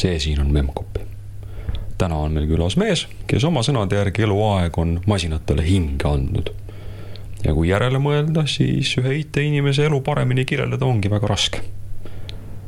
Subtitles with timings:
[0.00, 1.04] see siin on Memcpy.
[1.98, 6.50] täna on meil külas mees, kes oma sõnade järgi eluaeg on masinatele hinge andnud.
[7.44, 11.62] ja kui järele mõelda, siis ühe IT-inimese elu paremini kirjeldada ongi väga raske.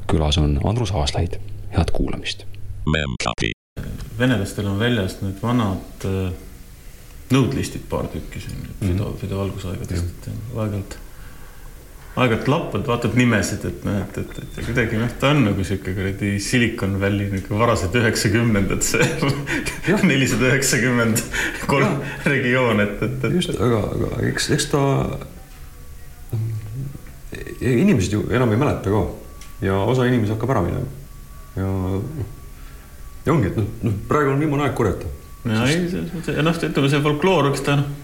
[0.06, 1.38] külas on Andrus Aaslaid,
[1.76, 2.44] head kuulamist.
[4.18, 6.32] Venelastel on väljas need vanad äh,
[7.32, 8.92] nõudlistid paar tükki siin mm -hmm.
[8.92, 10.98] Fido, Fido algusaegadest, et aeg-ajalt
[12.12, 15.94] aeg-ajalt lappad, vaatad nimesid, et noh, et, et, et kuidagi noh, ta on nagu sihuke
[15.96, 19.06] kuradi Silicon Valley nihuke varased üheksakümnendad, see
[20.10, 21.22] nelisada üheksakümmend
[21.70, 23.38] kolm regioon, et, et, et.
[23.38, 24.82] just, aga, aga eks, eks ta.
[27.62, 29.02] inimesed ju enam ei mäleta ka
[29.64, 30.84] ja osa inimesi hakkab ära minema
[31.56, 32.28] ja noh,
[33.24, 35.08] ja ongi, et noh, noh, praegu on viimane aeg korjata.
[35.48, 35.84] ja ei,
[36.28, 38.01] ja noh, ütleme see folkloor, eks ta noh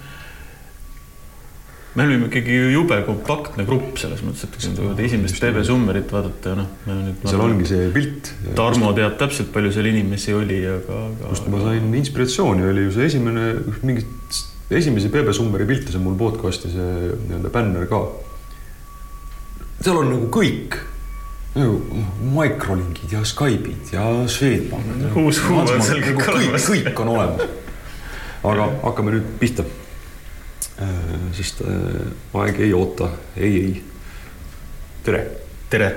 [1.99, 6.53] me olime ikkagi jube kompaktne grupp selles mõttes, et kui nüüd esimest TV Summerit vaadata
[6.53, 6.69] ja noh.
[7.25, 8.31] seal ongi see pilt.
[8.59, 11.33] Tarmo teab täpselt, palju seal inimesi oli, aga, aga.
[11.33, 13.49] kust ma sain inspiratsiooni, oli ju see esimene,
[13.83, 14.39] mingit
[14.79, 18.05] esimesi BB Summeri pilte, see on mul podcast'i see nii-öelda bänner ka.
[19.81, 20.79] seal on nagu kõik
[21.59, 21.81] nagu
[22.37, 25.17] Microlinkid ja Skype'id ja Swedbank.
[25.19, 26.71] uus huum on seal kõik olemas.
[26.71, 27.51] kõik on olemas.
[28.47, 29.67] aga hakkame nüüd pihta
[31.35, 33.83] sest äh, aeg ei oota, ei, ei.
[35.05, 35.25] tere.
[35.71, 35.91] tere.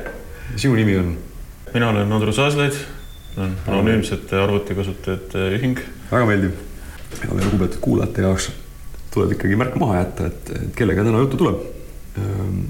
[0.56, 1.14] sinu nimi on?
[1.74, 2.76] mina olen Andrus Aaslaid,
[3.38, 5.80] olen anonüümsete arvutikasutajate ühing.
[6.12, 6.58] väga meeldiv
[7.22, 8.50] ja meie lugupeetud kuulajate jaoks
[9.12, 11.62] tuleb ikkagi märk maha jätta, et, et kellega täna juttu tuleb.
[12.20, 12.64] Ähm,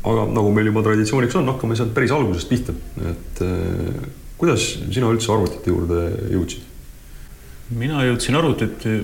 [0.00, 2.74] aga nagu meil juba traditsiooniks on, hakkame sealt päris algusest pihta,
[3.12, 4.10] et äh,
[4.40, 6.66] kuidas sina üldse arvutite juurde jõudsid?
[7.70, 8.96] mina jõudsin arvutite,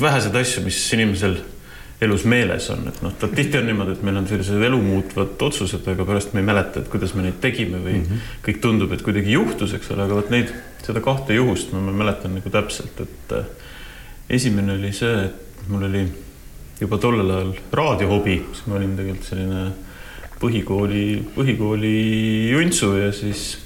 [0.00, 1.36] väheseid asju, mis inimesel
[2.02, 6.06] elus meeles on, et noh, tihti on niimoodi, et meil on sellised elumuutvad otsused, aga
[6.08, 8.32] pärast me ei mäleta, et kuidas me neid tegime või mm -hmm.
[8.46, 10.50] kõik tundub, et kuidagi juhtus, eks ole, aga vot neid,
[10.82, 13.46] seda kahte juhust ma mäletan nagu täpselt, et äh,
[14.30, 16.06] esimene oli see, et mul oli
[16.80, 19.62] juba tollel ajal raadiohobi, siis ma olin tegelikult selline
[20.42, 21.04] põhikooli,
[21.36, 21.94] põhikooli
[22.50, 23.58] juntsu ja siis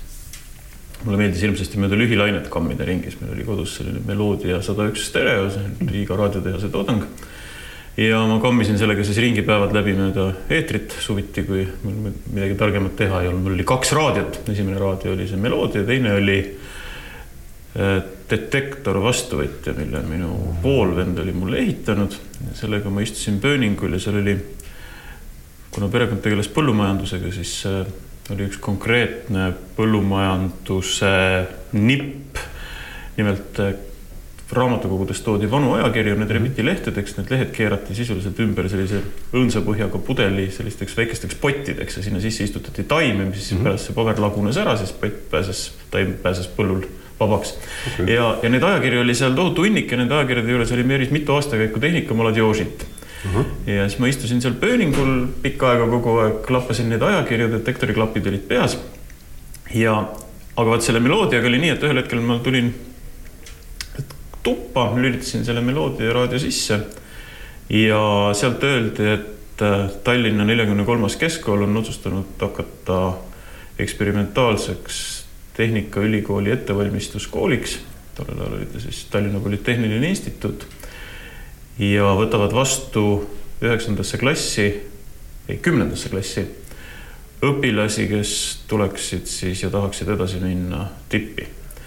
[1.05, 5.49] mulle meeldis hirmsasti mööda lühilainet kammida ringis, meil oli kodus selline Meloodia sada üks stereo,
[5.53, 7.05] see on Riiga raadiotehase toodang.
[7.97, 13.23] ja ma kammisin sellega siis ringipäevad läbi mööda eetrit suviti, kui mul midagi targemat teha
[13.23, 17.97] ei olnud, mul oli kaks raadiot, esimene raadio oli see Meloodia, teine oli äh,
[18.31, 20.33] detektor vastuvõtja, mille minu
[20.63, 22.17] poolvend oli mulle ehitanud.
[22.55, 24.37] sellega ma istusin pööningul ja seal oli,
[25.71, 27.87] kuna perekond tegeles põllumajandusega, siis äh,
[28.35, 31.13] oli üks konkreetne põllumajanduse
[31.79, 32.41] nipp.
[33.17, 33.77] nimelt eh,
[34.53, 39.01] raamatukogudes toodi vanu ajakirju, need rebiti lehtedeks, need lehed keerati sisuliselt ümber sellise
[39.35, 43.71] õõnsa põhjaga pudeli sellisteks väikesteks pottideks ja sinna sisse istutati taime, mis siis mm -hmm.
[43.71, 46.87] pärast see paber lagunes ära, siis pott pääses, taim pääses põllul
[47.19, 47.55] vabaks
[47.93, 48.15] okay..
[48.15, 51.35] ja, ja neid ajakirju oli seal tohutu hunnik ja nende ajakirjade juures oli päris mitu
[51.35, 52.96] aastakäiku tehnikamala Diožit uh.
[53.25, 53.47] -huh.
[53.67, 58.49] ja siis ma istusin seal pööningul pikka aega kogu aeg, klappasin neid ajakirju, detektoriklapid olid
[58.49, 58.79] peas.
[59.75, 59.97] ja,
[60.57, 62.75] aga vaat selle meloodiaga oli nii, et ühel hetkel ma tulin
[64.43, 66.81] tuppa, lülitasin selle meloodia raadio sisse
[67.71, 73.17] ja sealt öeldi, et äh, Tallinna neljakümne kolmas keskkool on otsustanud hakata
[73.79, 75.27] eksperimentaalseks
[75.57, 77.79] Tehnikaülikooli ettevalmistuskooliks.
[78.15, 80.67] tollel ajal oli ta siis Tallinna Polütehniline Instituut
[81.79, 83.07] ja võtavad vastu
[83.63, 84.69] üheksandasse klassi,
[85.49, 86.47] ei kümnendasse klassi
[87.47, 88.33] õpilasi, kes
[88.69, 91.45] tuleksid siis ja tahaksid edasi minna tippi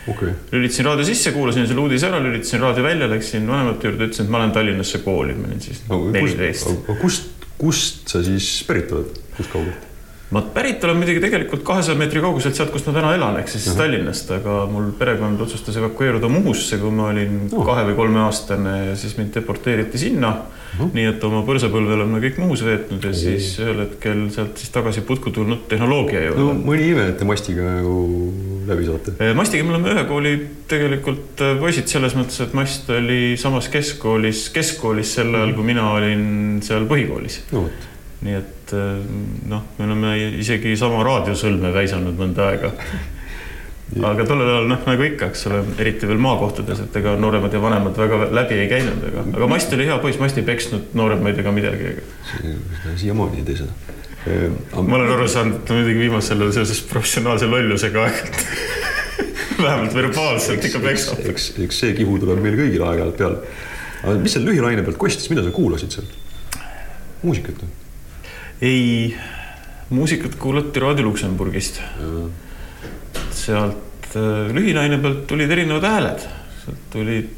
[0.08, 0.34] okay..
[0.52, 4.34] lülitasin raadio sisse, kuulasin selle uudise ära, lülitasin raadio välja, läksin vanemate juurde, ütlesin, et
[4.34, 6.98] ma lähen Tallinnasse kooli, ma olin siis neliteist no,.
[7.02, 9.89] kust, kust sa siis pärit oled, kust kaugelt?
[10.30, 13.66] Ma pärit olen muidugi tegelikult kahesaja meetri kauguselt sealt, kus ma täna elan, ehk siis
[13.68, 13.78] uh -huh.
[13.82, 17.66] Tallinnast, aga mul perekond otsustas evakueeruda Muhusse, kui ma olin uh -huh.
[17.66, 20.80] kahe või kolmeaastane ja siis mind deporteeriti sinna uh.
[20.80, 20.94] -huh.
[20.94, 23.20] nii et oma põrsapõlve oleme kõik Muhus veetnud ja uh -huh.
[23.20, 26.42] siis ühel hetkel sealt siis tagasi putku tulnud tehnoloogia juurde.
[26.42, 27.98] no mõni ime, et te mastiga ju
[28.68, 29.34] läbi saate.
[29.34, 30.34] mastiga me oleme ühe kooli
[30.68, 35.92] tegelikult äh, poisid selles mõttes, et Mast oli samas keskkoolis, keskkoolis sel ajal, kui mina
[35.92, 37.70] olin seal põhikoolis no,.
[38.26, 39.06] Nii et eh,
[39.50, 42.74] noh, me oleme isegi sama raadiosõlme väisanud mõnda aega.
[44.10, 47.62] aga tollel ajal noh, nagu ikka, eks ole, eriti veel maakohtades, et ega nooremad ja
[47.64, 51.40] vanemad väga läbi ei käinud, aga, aga Mast oli hea poiss, Mast ei peksnud nooremaid
[51.42, 51.96] ega midagi.
[53.00, 53.96] siiamaani ei tee seda.
[54.28, 58.88] Ehm, ma olen aru saanud, et muidugi viimasel ajal seoses professionaalse lollusega aeg-ajalt
[59.64, 61.24] vähemalt verbaalselt ikka peksab.
[61.32, 63.40] eks, eks see kihu tuleb meil kõigil aeg-ajalt peale.
[64.04, 66.12] aga mis seal lühilaine pealt kostis, mida sa kuulasid seal?
[67.24, 67.79] muusikat või?
[68.62, 69.18] Ei,
[69.90, 71.82] muusikat kuulati Raadio Luksemburgist.
[73.32, 76.26] sealt äh, lühinaine pealt tulid erinevad hääled,
[76.64, 77.30] sealt tulid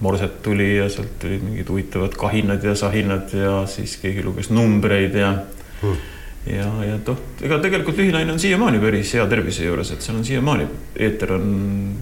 [0.00, 5.14] morset tuli ja sealt tulid mingid huvitavad kahinad ja sahinad ja siis keegi luges numbreid
[5.18, 5.32] ja
[5.82, 5.96] hmm.
[6.48, 10.26] Ja, ja noh, ega tegelikult lühinaine on siiamaani päris hea tervise juures, et seal on
[10.26, 10.68] siiamaani,
[11.06, 11.48] eeter on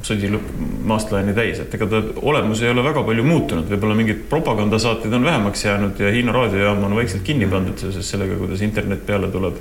[0.07, 0.51] sodi lõpp
[0.87, 5.27] maastlaiali täis, et ega ta olemus ei ole väga palju muutunud, võib-olla mingid propagandasaated on
[5.27, 9.59] vähemaks jäänud ja Hiina raadiojaam on vaikselt kinni pandud seoses sellega, kuidas internet peale tuleb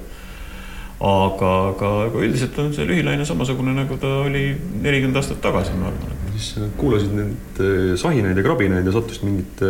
[1.05, 4.47] aga, aga, aga üldiselt on see lühilaine samasugune, nagu ta oli
[4.83, 6.21] nelikümmend aastat tagasi, ma arvan.
[6.35, 9.69] siis kuulasid neid eh, sahinaid ja krabinaid ja sattusid mingite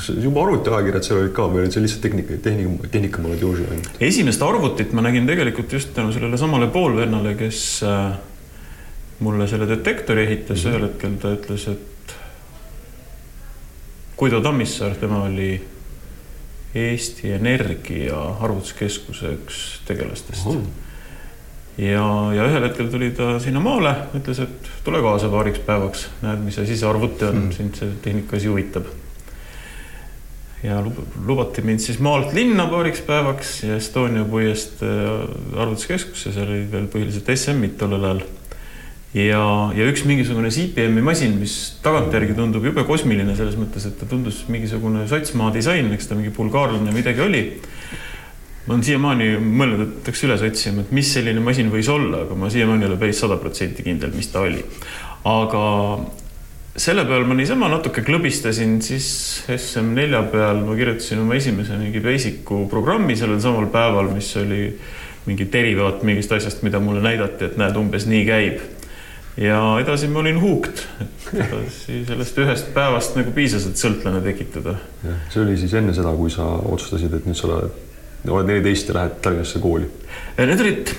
[0.00, 4.02] kas juba arvutiajakirjad seal olid ka või olid see lihtsalt tehnika, tehnika, tehnikamolodjooži ainult?
[4.08, 8.18] esimest arvutit ma nägin tegelikult just tänu sellele samale poolvennale, kes äh,
[9.20, 10.74] mulle selle detektori ehitas mm, -hmm.
[10.74, 12.16] ühel hetkel ta ütles, et
[14.20, 15.54] Guido Tammissaar, tema oli
[16.74, 20.56] Eesti Energia arvutuskeskuse üks tegelastest uh.
[20.56, 20.66] -huh.
[21.78, 22.06] ja,
[22.36, 26.58] ja ühel hetkel tuli ta sinna maale, ütles, et tule kaasa paariks päevaks, näed, mis
[26.58, 28.92] asi see arvuti on mm., sind see tehnika asi huvitab.
[30.62, 30.80] Ja
[31.26, 35.24] lubati mind siis maalt linna paariks päevaks ja Estonia puiest äh,
[35.56, 38.22] arvutuskeskusse, seal olid veel põhiliselt SM-id tollel ajal
[39.16, 39.42] ja,
[39.74, 44.44] ja üks mingisugune CPM-i masin, mis tagantjärgi tundub jube kosmiline selles mõttes, et ta tundus
[44.52, 47.42] mingisugune sotsmaa disain, eks ta mingi bulgaarlane midagi oli.
[48.66, 52.36] ma olen siiamaani mõelnud, et peaks üles otsima, et mis selline masin võis olla, aga
[52.38, 54.62] ma siiamaani ei ole päris sada protsenti kindel, mis ta oli.
[55.26, 55.64] aga
[56.76, 59.08] selle peal ma niisama natuke klõbistasin, siis
[59.50, 64.68] SM4 peal ma kirjutasin oma esimese mingi basic'u programmi sellel samal päeval, mis oli
[65.26, 68.62] mingi derivaat mingist asjast, mida mulle näidati, et näed, umbes nii käib
[69.40, 74.76] ja edasi ma olin hooked, et edasi sellest ühest päevast nagu piisas, et sõltlane tekitada.
[75.32, 77.76] see oli siis enne seda, kui sa otsustasid, et nüüd sa oled,
[78.30, 79.90] oled neliteist ja lähed Tallinnasse kooli?
[80.38, 80.94] Need olid,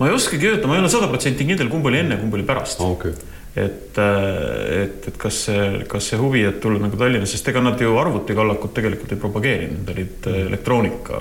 [0.00, 2.48] ma ei oskagi öelda, ma ei ole sada protsenti kindel, kumb oli enne, kumb oli
[2.48, 2.80] pärast.
[2.80, 7.52] Okay et, äh, et, et kas see, kas see huvi, et tulla nagu Tallinnasse, sest
[7.52, 11.20] ega nad ju arvutikallakut tegelikult ei propageerinud, nad olid äh, elektroonika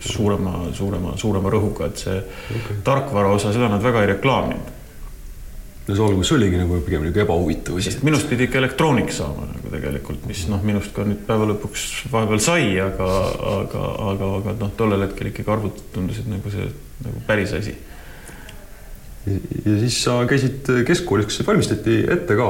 [0.00, 2.80] suurema, suurema, suurema rõhuga, et see okay.
[2.86, 4.74] tarkvara osa, seda nad väga ei reklaaminud.
[5.88, 7.76] no see algus oligi nagu pigem nagu ebahuvitav.
[7.84, 11.84] sest minust pidi ikka elektroonik saama nagu tegelikult, mis noh, minust ka nüüd päeva lõpuks
[12.12, 13.12] vahepeal sai, aga,
[13.52, 13.84] aga,
[14.14, 16.72] aga, aga noh, tollel hetkel ikkagi arvutid tundusid nagu see
[17.04, 17.76] nagu päris asi
[19.26, 22.48] ja siis sa käisid keskkoolis, kas valmistati ette ka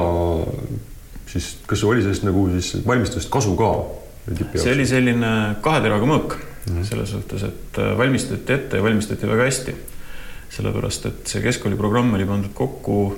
[1.29, 3.71] siis, kas oli sellest nagu siis valmistusest kasu ka?
[4.55, 5.31] see oli selline
[5.65, 6.83] kahe teraga mõõk mm -hmm.
[6.85, 9.75] selles suhtes, et äh, valmistati ette ja valmistati väga hästi.
[10.49, 13.15] sellepärast, et see keskkooli programm oli pandud kokku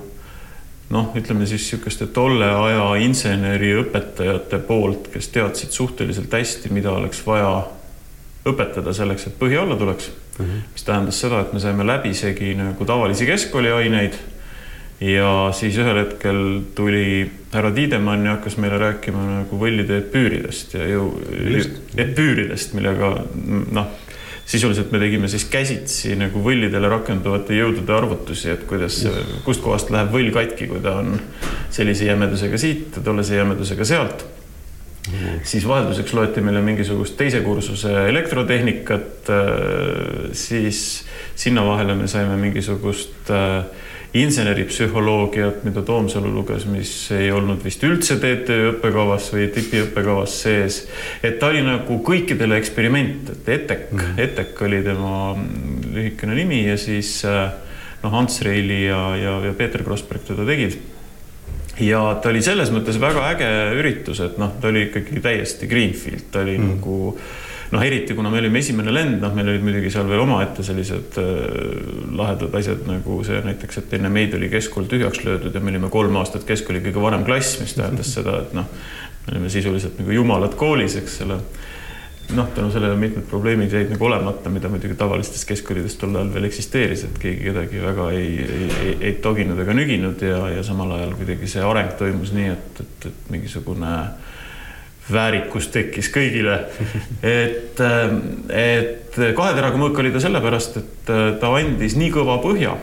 [0.89, 7.67] noh, ütleme siis niisuguste tolle aja inseneriõpetajate poolt, kes teadsid suhteliselt hästi, mida oleks vaja
[8.45, 10.09] õpetada selleks, et põhi alla tuleks
[10.41, 10.49] mm.
[10.49, 10.73] -hmm.
[10.73, 14.19] mis tähendas seda, et me saime läbisegi nagu tavalisi keskkooliaineid.
[15.01, 20.85] ja siis ühel hetkel tuli härra Tiidemann ja hakkas meile rääkima nagu võllide epüüridest ja
[20.87, 21.07] ju
[21.97, 23.15] epüüridest, millega
[23.71, 23.87] noh,
[24.45, 28.99] sisuliselt me tegime siis käsitsi nagu võllidele rakenduvate jõudude arvutusi, et kuidas,
[29.45, 31.15] kustkohast läheb võll katki, kui ta on
[31.71, 34.25] sellise jämedusega siit tollase jämedusega sealt.
[35.43, 41.03] Siis vahelduseks loeti meile mingisugust teise kursuse elektrotehnikat, äh, siis
[41.35, 43.63] sinna vahele me saime mingisugust äh,
[44.13, 50.81] inseneripsühholoogiat, mida Toomsalu luges, mis ei olnud vist üldse TTÜ õppekavas või TIP-i õppekavas sees.
[51.23, 55.15] et ta oli nagu kõikidele eksperiment, et ETEK mm., ETEK oli tema
[55.95, 57.53] lühikene nimi ja siis äh,
[58.03, 60.75] noh, Ants Reili ja, ja, ja Peeter Krossberg teda tegid
[61.81, 66.29] ja ta oli selles mõttes väga äge üritus, et noh, ta oli ikkagi täiesti greenfield,
[66.33, 66.75] ta oli mm.
[66.75, 66.97] nagu
[67.71, 71.19] noh, eriti kuna me olime esimene lend, noh, meil olid muidugi seal veel omaette sellised
[71.21, 71.35] äh,
[72.17, 75.91] lahedad asjad nagu see näiteks, et enne meid oli keskkool tühjaks löödud ja me olime
[75.93, 78.67] kolm aastat keskkooli kõige vanem klass, mis tähendas seda, et noh,
[79.25, 81.39] me olime sisuliselt nagu jumalad koolis, eks ole
[82.35, 86.47] noh, tänu sellele mitmed probleemid jäid nagu olemata, mida muidugi tavalistes keskkoolides tol ajal veel
[86.47, 90.93] eksisteeris, et keegi kedagi väga ei, ei, ei, ei toginud ega nüginud ja, ja samal
[90.97, 93.95] ajal kuidagi see areng toimus nii, et, et, et mingisugune
[95.11, 96.57] väärikus tekkis kõigile.
[97.25, 97.83] et,
[98.55, 102.77] et kahe teraga mõõk oli ta sellepärast, et ta andis nii kõva põhja,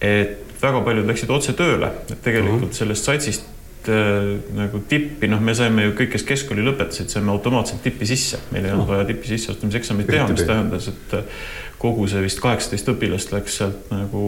[0.00, 2.78] et väga paljud läksid otse tööle, et tegelikult mhm.
[2.78, 3.52] sellest satsist
[3.92, 8.40] äh, nagu tippi, noh, me saime ju kõik, kes keskkooli lõpetasid, saime automaatselt tippi sisse,
[8.52, 11.40] meil ei olnud vaja tippi sisseastumise eksamit teha, mis tähendas, et äh,
[11.82, 14.22] kogu see vist kaheksateist õpilast läks sealt nagu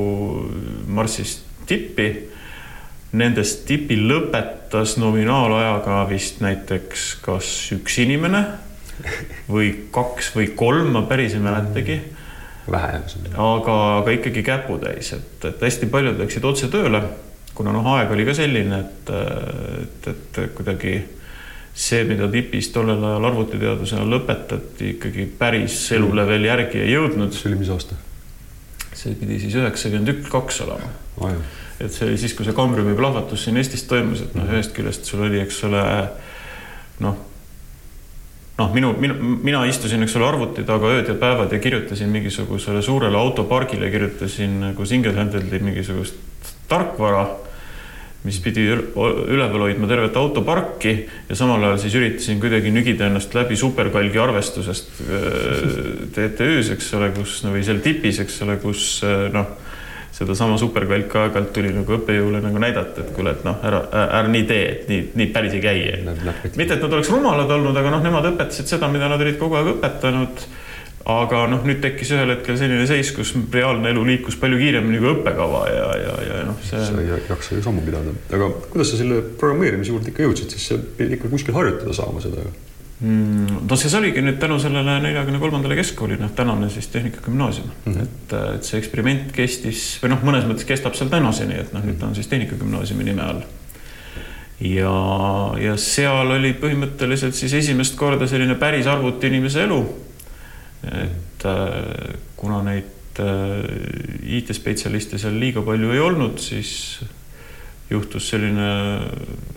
[0.86, 1.38] marssis
[1.68, 2.10] tippi.
[3.18, 8.42] Nendest tipi lõpetas nominaalajaga vist näiteks kas üks inimene
[9.54, 12.02] või kaks või kolm, ma päris ei mäletagi
[12.70, 13.00] vähe.
[13.32, 17.00] aga, aga ikkagi käputäis, et, et hästi paljud läksid otse tööle,
[17.58, 19.12] kuna noh, aeg oli ka selline, et,
[19.82, 20.96] et, et kuidagi
[21.78, 27.34] see, mida tipis tollel ajal arvutiteadusena lõpetati, ikkagi päris elule veel järgi ei jõudnud.
[27.34, 27.98] see oli mis aasta?
[28.98, 30.90] see pidi siis üheksakümmend üks, kaks olema
[31.22, 31.34] ah,.
[31.78, 34.58] et see oli siis, kui see Kambriumi plahvatus siin Eestis toimus, et noh, mhm.
[34.58, 35.82] ühest küljest sul oli, eks ole,
[37.04, 37.24] noh
[38.58, 39.14] noh, minu, minu,
[39.46, 44.58] mina istusin, eks ole, arvuti taga ööd ja päevad ja kirjutasin mingisugusele suurele autopargile, kirjutasin
[44.64, 46.18] nagu single-handed'i mingisugust
[46.68, 47.28] tarkvara,
[48.24, 50.94] mis pidi üleval hoidma tervet autoparki
[51.28, 54.90] ja samal ajal siis üritasin kuidagi nügida ennast läbi superkalgi arvestusest
[56.16, 58.90] TTÜ-s, eks ole, kus no, või seal tipis, eks ole, kus
[59.34, 59.56] noh
[60.18, 64.46] sedasama superkvalka aeg-ajalt tuli nagu õppejõule nagu näidata, et kuule, et noh, ära, ära nii
[64.48, 65.82] tee, et nii, nii päris ei käi.
[66.58, 69.58] mitte, et nad oleks rumalad olnud, aga noh, nemad õpetasid seda, mida nad olid kogu
[69.60, 70.42] aeg õpetanud.
[71.08, 75.12] Aga noh, nüüd tekkis ühel hetkel selline seis, kus reaalne elu liikus palju kiiremini kui
[75.14, 76.84] õppekava ja, ja, ja noh, see.
[76.84, 80.88] sa ei jaksa ju sammu pidada, aga kuidas sa selle programmeerimise juurde ikka jõudsid, siis
[80.98, 82.44] pidid ikka kuskil harjutada saama seda
[82.98, 87.92] Mm, no see oligi nüüd tänu sellele neljakümne kolmandale keskkoolile, noh, tänane siis Tehnikagümnaasium mm,
[87.92, 88.02] -hmm.
[88.02, 92.00] et, et see eksperiment kestis või noh, mõnes mõttes kestab seal tänaseni, et noh, nüüd
[92.00, 93.44] ta on siis Tehnikagümnaasiumi nime all.
[94.66, 94.96] ja,
[95.62, 99.78] ja seal oli põhimõtteliselt siis esimest korda selline päris arvutiinimese elu.
[100.86, 107.00] Et äh, kuna neid äh, IT-spetsialiste seal liiga palju ei olnud, siis
[107.90, 108.68] juhtus selline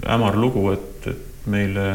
[0.07, 1.85] hämar lugu, et, et meile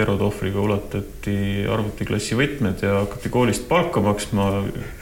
[0.00, 1.36] Erotohvriga ulatati
[1.70, 4.48] arvutiklassi võtmed ja hakati koolist palka maksma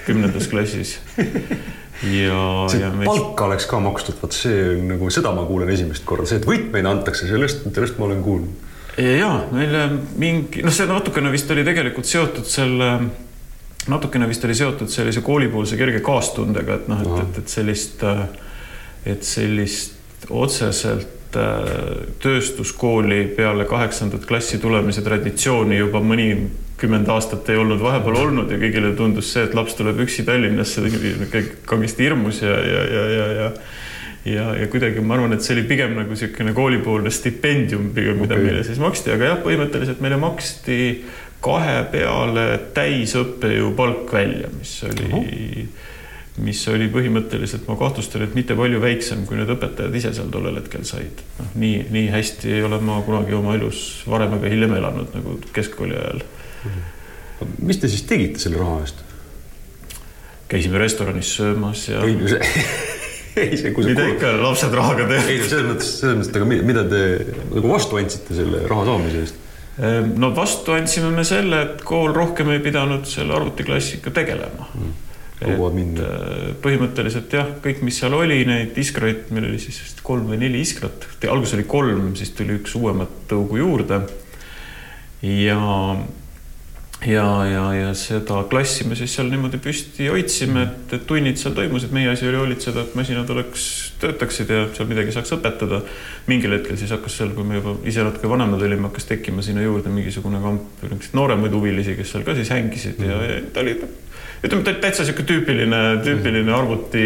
[0.06, 0.96] kümnendas klassis.
[1.16, 2.40] ja,
[2.80, 3.06] ja meist...
[3.06, 6.48] palka oleks ka makstud, vot see on nagu, seda ma kuulen esimest korda, see, et
[6.48, 8.70] võtmeid antakse, sellest, sellest ma olen kuulnud.
[8.98, 9.86] ja meile
[10.18, 12.96] mingi, noh, see natukene vist oli tegelikult seotud selle,
[13.88, 18.04] natukene vist oli seotud sellise koolipoolse kerge kaastundega, et noh, et, et, et sellist,
[19.08, 27.80] et sellist otseselt Äh, tööstuskooli peale kaheksandat klassi tulemise traditsiooni juba mõnikümmend aastat ei olnud
[27.80, 30.84] vahepeal olnud ja kõigile tundus see, et laps tuleb üksi Tallinnasse,
[31.68, 33.48] kangesti hirmus ja, ja, ja, ja, ja
[34.28, 38.36] ja, ja kuidagi ma arvan, et see oli pigem nagu niisugune koolipoolne stipendium pigem, mida
[38.36, 38.50] okay.
[38.50, 40.76] meile siis maksti, aga jah, põhimõtteliselt meile maksti
[41.42, 42.46] kahe peale
[42.76, 45.88] täisõppejõu palk välja, mis oli uh -huh
[46.40, 50.56] mis oli põhimõtteliselt, ma kahtlustan, et mitte palju väiksem, kui need õpetajad ise seal tollel
[50.62, 51.20] hetkel said.
[51.38, 55.36] noh, nii, nii hästi ei ole ma kunagi oma elus varem ega hiljem elanud nagu
[55.52, 56.22] keskkooli ajal.
[57.58, 59.04] mis te siis tegite selle raha eest?
[60.48, 62.00] käisime restoranis söömas ja.
[62.04, 62.40] ei no see
[63.42, 65.28] ei, see, kui mida ikka lapsed rahaga teevad.
[65.28, 67.04] ei no selles mõttes, selles mõttes, aga mida te
[67.52, 69.41] nagu vastu andsite selle raha saamise eest?
[69.78, 75.08] Ehm, no vastu andsime me selle, et kool rohkem ei pidanud selle arvutiklassiga tegelema mm
[75.74, 76.06] minna?
[76.06, 80.40] Äh, põhimõtteliselt jah, kõik, mis seal oli, neid iskraid, meil oli siis vist kolm või
[80.42, 84.02] neli iskrat, alguses oli kolm, siis tuli üks uuemat tõugu juurde.
[85.22, 85.58] ja,
[87.06, 91.54] ja, ja, ja seda klassi me siis seal niimoodi püsti hoidsime, et, et tunnid seal
[91.56, 93.64] toimusid, meie asi oli hoolitseda, et masinad oleks,
[94.02, 95.82] töötaksid ja seal midagi saaks õpetada.
[96.26, 99.64] mingil hetkel siis hakkas seal, kui me juba ise natuke vanemad olime, hakkas tekkima sinna
[99.64, 100.86] juurde mingisugune kamp
[101.18, 103.78] nooremaid huvilisi, kes seal ka siis hängisid ja, ja ta oli
[104.42, 107.04] ütleme, täitsa sihuke tüüpiline, tüüpiline arvuti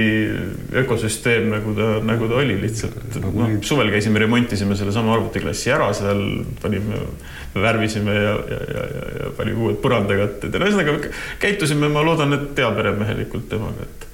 [0.83, 2.97] ökosüsteem, nagu ta, nagu ta oli lihtsalt.
[3.21, 6.23] noh, suvel käisime, remontisime sellesama arvutiklassi ära seal,
[6.63, 7.03] panime,
[7.55, 10.97] värvisime ja, ja, ja, ja, ja panime uued põrandakatted ja ühesõnaga
[11.43, 14.07] käitusime, ma loodan, et heaperemehelikult temaga, et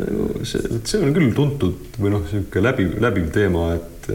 [0.00, 4.10] nagu see, see on küll tuntud või noh, niisugune läbiv, läbiv teema, et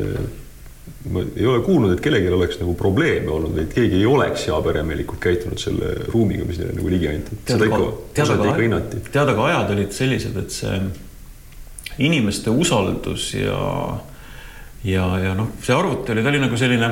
[1.08, 5.22] ma ei ole kuulnud, et kellelgi oleks nagu probleeme olnud, et keegi ei oleks heaperemehelikult
[5.24, 7.38] käitunud selle ruumiga, mis neile nagu ligi anti.
[7.48, 7.86] seda ikka,
[8.26, 9.04] osati ikka hinnati.
[9.08, 10.80] tead, aga ajad olid sellised, et see
[12.04, 13.62] inimeste usaldus ja,
[14.84, 16.92] ja, ja noh, see arvuti oli, ta oli nagu selline,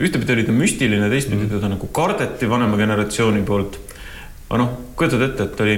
[0.00, 1.52] ühtepidi oli ta müstiline, teistpidi mm.
[1.58, 3.78] teda nagu kardeti vanema generatsiooni poolt.
[4.48, 5.76] aga noh, kujutad ette, et oli,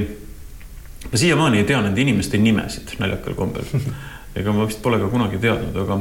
[1.11, 3.67] ma siiamaani ei tea nende inimeste nimesid naljakal kombel.
[4.38, 5.99] ega ma vist pole ka kunagi teadnud, aga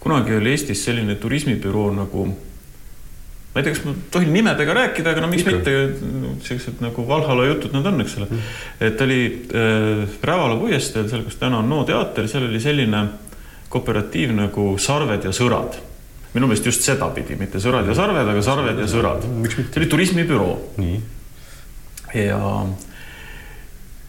[0.00, 2.28] kunagi oli Eestis selline turismibüroo nagu
[3.50, 5.56] ma ei tea, kas ma tohin nimedega rääkida, aga no miks Ikka.
[5.56, 5.72] mitte,
[6.46, 8.52] sellised nagu Valhalla jutud nad on, eks ole mm..
[8.86, 13.04] et oli äh, Rävala puiesteel, seal, kus täna on NO teater, seal oli selline
[13.70, 15.80] kooperatiiv nagu Sarved ja sõrad.
[16.30, 19.26] minu meelest just sedapidi, mitte sõrad ja sarved, aga sarved ja sõrad.
[19.50, 20.54] see oli turismibüroo.
[22.14, 22.40] ja,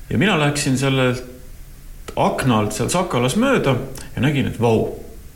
[0.09, 1.25] ja mina läksin sellelt
[2.15, 3.73] akna alt seal Sakalas mööda
[4.15, 4.91] ja nägin, et vau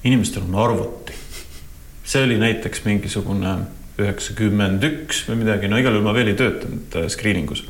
[0.06, 1.14] inimestel on arvuti.
[2.06, 3.56] see oli näiteks mingisugune
[3.98, 7.64] üheksakümmend üks või midagi, no igal juhul ma veel ei töötanud äh, screening us.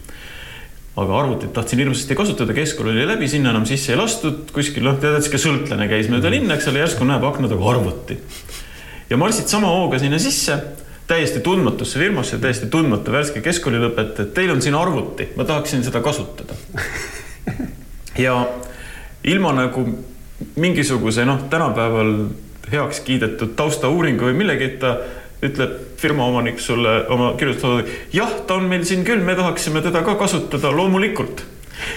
[0.95, 4.97] aga arvutit tahtsin hirmsasti kasutada, keskkool oli läbi, sinna enam sisse ei lastud, kuskil noh,
[4.99, 8.17] tead, sihuke sõltlane käis mööda linna, eks ole, järsku näeb akna taga arvuti.
[9.09, 10.57] ja marsid sama hooga sinna sisse,
[11.07, 16.01] täiesti tundmatusse firmasse, täiesti tundmatu värske keskkoolilõpetaja, et teil on siin arvuti, ma tahaksin seda
[16.03, 16.57] kasutada.
[18.25, 18.39] ja
[19.23, 19.85] ilma nagu
[20.55, 22.15] mingisuguse noh, tänapäeval
[22.71, 24.97] heaks kiidetud taustauuringu või millegita
[25.45, 30.01] ütleb firma omanik sulle oma kirjutusloodud, jah, ta on meil siin küll, me tahaksime teda
[30.05, 31.45] ka kasutada loomulikult.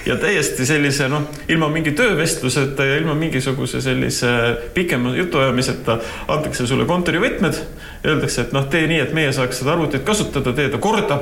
[0.06, 4.28] ja täiesti sellise noh, ilma mingi töövestluseta ja ilma mingisuguse sellise
[4.74, 7.60] pikema jutuajamiseta antakse sulle kontorivõtmed.
[8.06, 11.20] Öeldakse, et noh, tee nii, et meie saaks seda arvutit kasutada, tee ta korda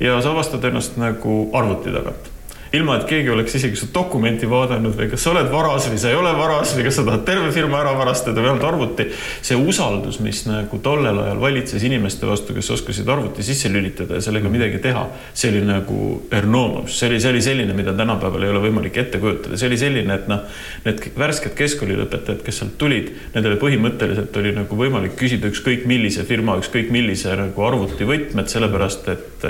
[0.00, 2.35] ja sa avastad ennast nagu arvuti tagant
[2.74, 6.10] ilma et keegi oleks isegi su dokumenti vaadanud või kas sa oled varas või sa
[6.10, 9.06] ei ole varas või kas sa tahad terve firma ära varastada või ainult arvuti.
[9.42, 14.24] see usaldus, mis nagu tollel ajal valitses inimeste vastu, kes oskasid arvuti sisse lülitada ja
[14.24, 16.00] sellega midagi teha, see oli nagu
[16.32, 19.78] enormous, see oli, see oli selline, mida tänapäeval ei ole võimalik ette kujutada, see oli
[19.80, 20.42] selline, et noh,
[20.86, 26.58] need värsked keskkoolilõpetajad, kes sealt tulid, nendele põhimõtteliselt oli nagu võimalik küsida ükskõik millise firma,
[26.62, 29.48] ükskõik millise nagu arvutivõtmed, sellepärast et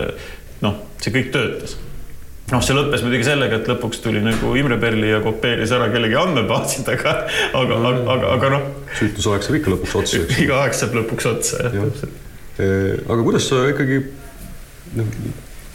[0.64, 1.78] noh, see kõik töötas
[2.52, 6.18] noh, see lõppes muidugi sellega, et lõpuks tuli nagu Imre Perli ja kopeeris ära kellegi
[6.20, 7.16] andmebaasid, aga,
[7.58, 8.68] aga, aga, aga, aga noh.
[8.98, 10.22] süütusaeg saab ikka lõpuks otsa.
[10.44, 11.88] iga aeg saab lõpuks otsa, jah ja.
[11.90, 12.22] täpselt.
[13.06, 14.02] aga kuidas sa ikkagi
[15.00, 15.16] noh,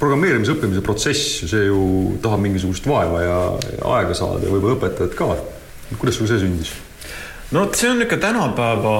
[0.01, 1.81] programmeerimise õppimise protsess, see ju
[2.23, 3.41] tahab mingisugust vaeva ja
[3.97, 5.35] aega saada ja võib-olla õpetajad ka.
[5.97, 6.71] kuidas sul see sündis?
[7.51, 8.95] No vot, see on niisugune tänapäeva,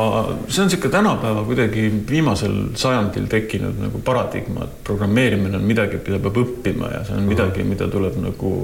[0.48, 6.20] see on niisugune tänapäeva kuidagi viimasel sajandil tekkinud nagu paradigma, et programmeerimine on midagi, mida
[6.20, 8.56] peab õppima ja see on midagi, mida tuleb nagu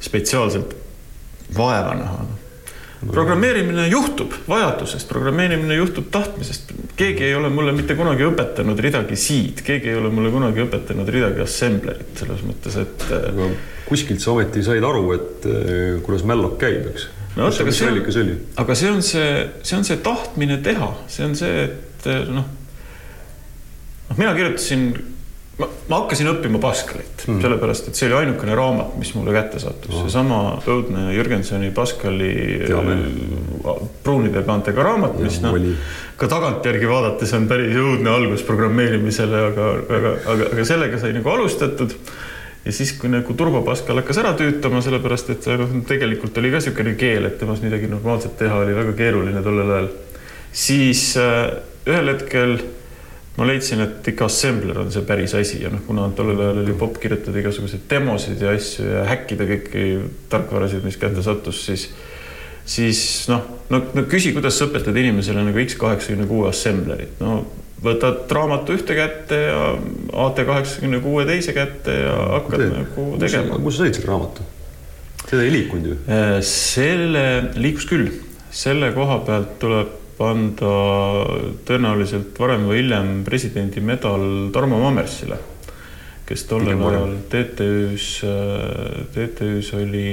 [0.00, 0.76] spetsiaalselt
[1.56, 2.24] vaeva näha.
[3.12, 6.72] programmeerimine juhtub vajadusest, programmeerimine juhtub tahtmisest.
[6.96, 11.08] keegi ei ole mulle mitte kunagi õpetanud ridagi seed, keegi ei ole mulle kunagi õpetanud
[11.08, 13.08] ridagi assemblerit selles mõttes, et.
[13.88, 17.90] kuskilt sa ometi said aru, et eh, kuidas Malloc käib, eks no vot, aga see
[17.90, 19.28] on, aga see on see,
[19.62, 22.42] see on see tahtmine teha, see on see, et noh,
[24.10, 24.88] noh, mina kirjutasin,
[25.60, 29.62] ma, ma hakkasin õppima Pascalit mm., sellepärast et see oli ainukene raamat, mis mulle kätte
[29.62, 29.94] sattus.
[29.94, 32.32] Oh., seesama õudne Jürgensoni Pascali
[32.66, 33.70] äh,
[34.04, 35.56] pruunide kaantega raamat, mis noh,
[36.20, 41.32] ka tagantjärgi vaadates on päris õudne algus programmeerimisele, aga, aga, aga, aga sellega sai nagu
[41.36, 41.94] alustatud
[42.64, 46.60] ja siis, kui nagu Turbo Pascal hakkas ära tüütama, sellepärast et noh, tegelikult oli ka
[46.60, 49.88] niisugune keel, et temas midagi normaalset teha oli väga keeruline tollel ajal.
[50.52, 51.46] siis äh,
[51.88, 52.58] ühel hetkel
[53.38, 56.76] ma leidsin, et ikka assembler on see päris asi ja noh, kuna tollel ajal oli
[56.76, 59.84] popp kirjutada igasuguseid demosid ja asju ja häkkida kõiki
[60.32, 61.88] tarkvarasid, mis kätte sattus, siis
[62.70, 67.40] siis noh, no, no küsi, kuidas sa õpetad inimesele nagu X kaheksakümne kuue assemblerit, no
[67.84, 69.60] võtad raamatu ühte kätte ja
[70.24, 72.74] AT kaheksakümne kuue teise kätte ja hakkad Teed.
[72.76, 73.60] nagu tegema.
[73.64, 74.48] kus sa said selle raamatu?
[75.30, 75.96] seda ei liikunud ju.
[76.10, 77.24] Äh, selle
[77.56, 78.10] liikus küll,
[78.50, 80.70] selle koha pealt tuleb anda
[81.64, 85.38] tõenäoliselt varem või hiljem presidendi medal Tarmo Mammersile,
[86.28, 90.10] kes tollel ajal TTÜ-s, äh, TTÜ-s oli,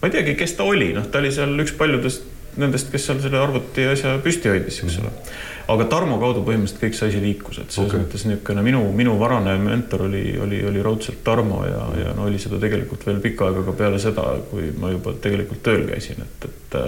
[0.00, 3.20] ma ei teagi, kes ta oli, noh, ta oli seal üks paljudest nendest, kes seal
[3.20, 7.10] selle arvuti asja püsti hoidis, eks ole mm -hmm aga Tarmo kaudu põhimõtteliselt kõik see
[7.12, 8.04] asi liikus, et selles okay.
[8.04, 12.40] mõttes niisugune minu, minu varane mentor oli, oli, oli raudselt Tarmo ja, ja no oli
[12.42, 16.48] seda tegelikult veel pikka aega ka peale seda, kui ma juba tegelikult tööl käisin, et,
[16.48, 16.80] et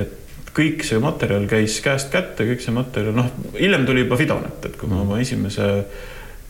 [0.00, 0.16] et
[0.56, 4.80] kõik see materjal käis käest kätte, kõik see materjal, noh, hiljem tuli juba Fidonet, et
[4.80, 5.68] kui ma oma esimese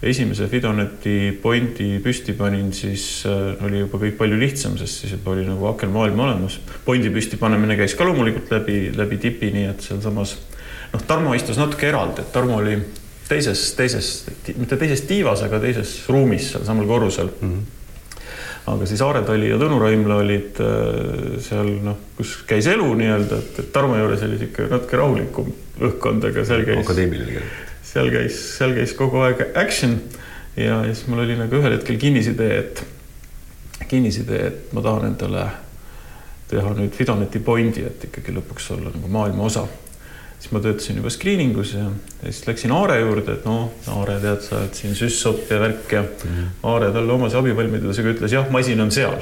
[0.01, 5.35] esimese Fidoneti pointi püsti panin, siis äh, oli juba kõik palju lihtsam, sest siis juba
[5.35, 6.57] oli nagu aken maailma olemas.
[6.85, 10.39] pointi püsti panemine käis ka loomulikult läbi, läbi tipi, nii et sealsamas
[10.93, 12.79] noh, Tarmo istus natuke eraldi, et Tarmo oli
[13.29, 14.09] teises, teises,
[14.59, 17.53] mitte teises tiivas, aga teises ruumis sealsamal korrusel mm.
[17.53, 17.77] -hmm
[18.67, 23.41] aga siis Aare Tali ja Tõnu Raimla olid äh, seal noh, kus käis elu nii-öelda,
[23.41, 25.51] et, Tarmo juures oli niisugune natuke rahulikum
[25.89, 26.83] õhkkond, aga seal käis.
[26.85, 27.59] akadeemiline käis.
[27.93, 29.97] seal käis, seal käis kogu aeg action
[30.57, 32.85] ja, ja siis mul oli nagu ühel hetkel kinnisidee, et
[33.91, 35.47] kinnisidee, et ma tahan endale
[36.51, 39.65] teha nüüd Fidoneti pointi, et ikkagi lõpuks olla nagu maailma osa
[40.41, 41.85] siis ma töötasin juba screening us ja,
[42.23, 45.93] ja siis läksin Aare juurde, et noh, Aare, tead sa, et siin süssopp ja värk
[45.93, 46.51] ja -hmm.
[46.73, 49.19] Aare talle omase abivalmidusega ütles jah, masin on seal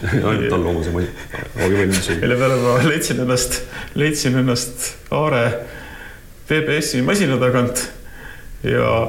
[0.28, 2.20] ainult talle omase abivalmidusega.
[2.20, 3.62] mille peale ma leidsin ennast,
[3.94, 5.44] leidsin ennast Aare
[6.48, 7.90] PBS-i masina tagant
[8.62, 9.08] ja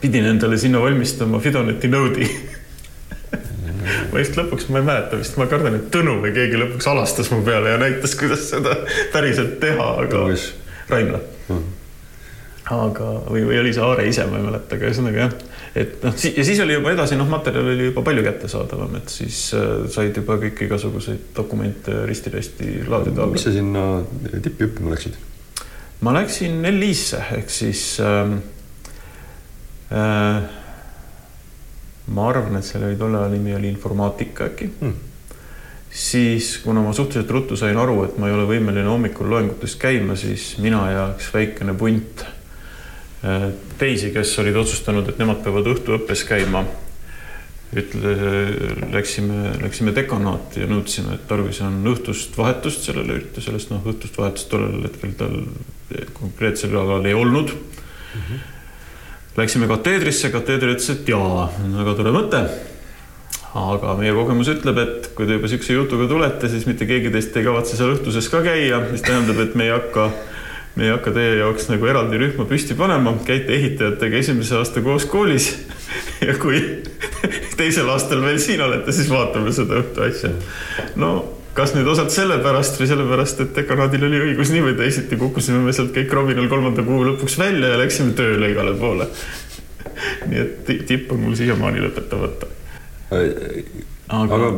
[0.00, 2.26] pidin endale sinna valmistama Fidoneti Node'i
[4.12, 7.30] ma just lõpuks, ma ei mäleta vist, ma kardan, et Tõnu või keegi lõpuks alastas
[7.32, 8.76] mu peale ja näitas, kuidas seda
[9.14, 10.26] päriselt teha, aga
[10.90, 11.56] Raimla mm.
[11.56, 12.76] -hmm.
[12.78, 15.34] aga, või, või oli see Aare ise, ma ei mäleta, aga ühesõnaga jah,
[15.74, 19.42] et noh, ja siis oli juba edasi, noh, materjal oli juba palju kättesaadavam, et siis
[19.58, 23.86] äh, said juba kõiki igasuguseid dokumente risti-rästi laadida miks sa sinna
[24.32, 25.20] tippi õppima läksid?
[26.02, 28.40] ma läksin L-isse ehk siis ähm,
[29.92, 30.61] äh,
[32.06, 34.94] ma arvan, et selle oli tolle ajal nimi oli informaatika äkki hmm.
[35.90, 40.16] siis kuna ma suhteliselt ruttu sain aru, et ma ei ole võimeline hommikul loengutes käima,
[40.18, 46.26] siis mina ja üks väikene punt äh, teisi, kes olid otsustanud, et nemad peavad õhtuõppes
[46.26, 46.64] käima,
[47.72, 48.12] ütle,
[48.92, 54.18] läksime, läksime dekanaati ja nõudsime, et tarvis on õhtust vahetust sellele üritusele, sest noh, õhtust
[54.20, 55.38] vahetust tollel hetkel tal
[56.18, 58.20] konkreetsel alal ei olnud mm.
[58.20, 58.42] -hmm.
[59.36, 61.46] Läksime kateedrisse, kateeder ütles, et jaa,
[61.78, 62.42] väga tore mõte.
[63.56, 67.36] aga meie kogemus ütleb, et kui te juba siukse jutuga tulete, siis mitte keegi teist
[67.36, 70.10] ei kavatse seal õhtuses ka käia, mis tähendab, et me ei hakka
[70.76, 75.04] me ei hakka teie jaoks nagu eraldi rühma püsti panema, käite ehitajatega esimese aasta koos
[75.08, 75.50] koolis.
[76.28, 76.60] ja kui
[77.60, 80.32] teisel aastal veel siin olete, siis vaatame seda õhtu asja.
[80.96, 81.12] no
[81.56, 85.74] kas nüüd osalt sellepärast või sellepärast, et dekanaadil oli õigus nii või teisiti, kukkusime me
[85.76, 89.08] sealt kõik Robinal kolmanda kuu lõpuks välja ja läksime tööle igale poole.
[90.28, 92.48] nii et tipp on mul siiamaani lõpetamata.
[93.12, 94.52] aga, aga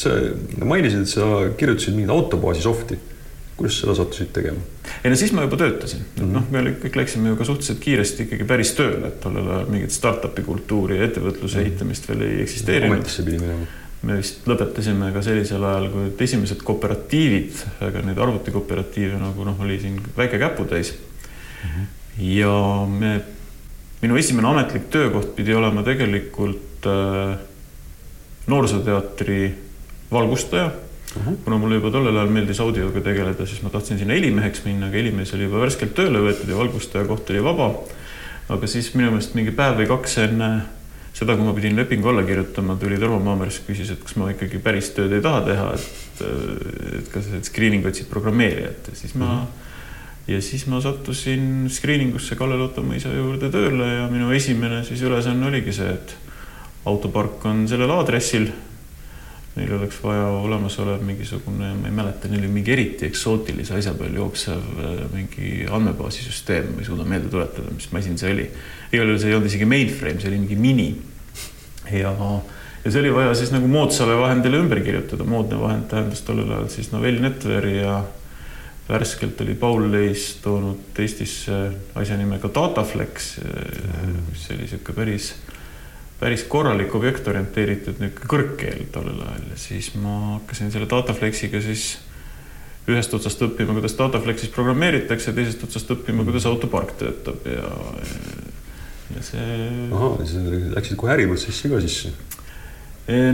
[0.00, 0.16] sa
[0.64, 2.98] mainisid, et sa kirjutasid mingit autobaasi soft'i
[3.56, 4.64] kuidas seda sattusid tegema?
[5.04, 7.78] ei no siis ma juba töötasin mm -hmm., noh, me kõik läksime ju ka suhteliselt
[7.84, 11.68] kiiresti ikkagi päris tööle, et tollel ajal mingit startup'i kultuuri ja ettevõtluse -hmm.
[11.68, 12.96] ehitamist veel ei eksisteerinud.
[12.96, 19.20] ametisse pidi minema me vist lõpetasime ka sellisel ajal, kui esimesed kooperatiivid, aga neid arvutikooperatiive
[19.20, 21.68] nagu noh, oli siin väike käputäis mm.
[21.68, 21.86] -hmm.
[22.32, 22.54] ja
[22.90, 23.12] me,
[24.02, 27.38] minu esimene ametlik töökoht pidi olema tegelikult äh,
[28.46, 29.54] noorsooteatri
[30.12, 31.22] valgustaja uh.
[31.26, 31.36] -huh.
[31.44, 34.96] kuna mulle juba tollel ajal meeldis audioga tegeleda, siis ma tahtsin sinna helimeheks minna, aga
[34.96, 37.74] helimees oli juba värskelt tööle võetud ja valgustaja koht oli vaba.
[38.48, 40.50] aga siis minu meelest mingi päev või kaks enne
[41.12, 44.60] seda, kui ma pidin lepingu alla kirjutama, tuli Tarmo Maamers, küsis, et kas ma ikkagi
[44.64, 46.22] päris tööd ei taha teha, et,
[47.00, 50.32] et kas, et screening otsib programmeerijat ja siis ma mm, -hmm.
[50.32, 55.46] ja siis ma sattusin screening usse Kalle Lotomõisa juurde tööle ja minu esimene siis ülesanne
[55.46, 56.16] oligi see, et
[56.86, 58.50] autopark on sellel aadressil.
[59.52, 64.14] Neil oleks vaja olemasolev mingisugune, ma ei mäleta, neil oli mingi eriti eksootilise asja peal
[64.16, 64.62] jooksev
[65.12, 68.46] mingi andmebaasisüsteem, ma ei suuda meelde tuletada, mis masin see oli
[68.92, 70.88] igal juhul see ei olnud isegi mainframe, see oli mingi mini.
[71.92, 76.48] ja, ja see oli vaja siis nagu moodsale vahendile ümber kirjutada, moodne vahend tähendas tollel
[76.48, 78.02] ajal siis novellnetveri ja
[78.88, 81.58] värskelt oli Paul Leis toonud Eestisse
[81.94, 83.34] asja nimega Dataflex,
[84.30, 85.34] mis oli niisugune päris,
[86.22, 91.86] päris korralik objektorienteeritud niisugune kõrgkeel tollel ajal ja siis ma hakkasin selle Dataflexiga siis
[92.90, 97.70] ühest otsast õppima, kuidas Dataflexis programmeeritakse, teisest otsast õppima, kuidas autopark töötab ja
[99.12, 99.48] ja see.
[99.92, 102.14] ahah, siis läksid kohe äriprotsessi ka sisse?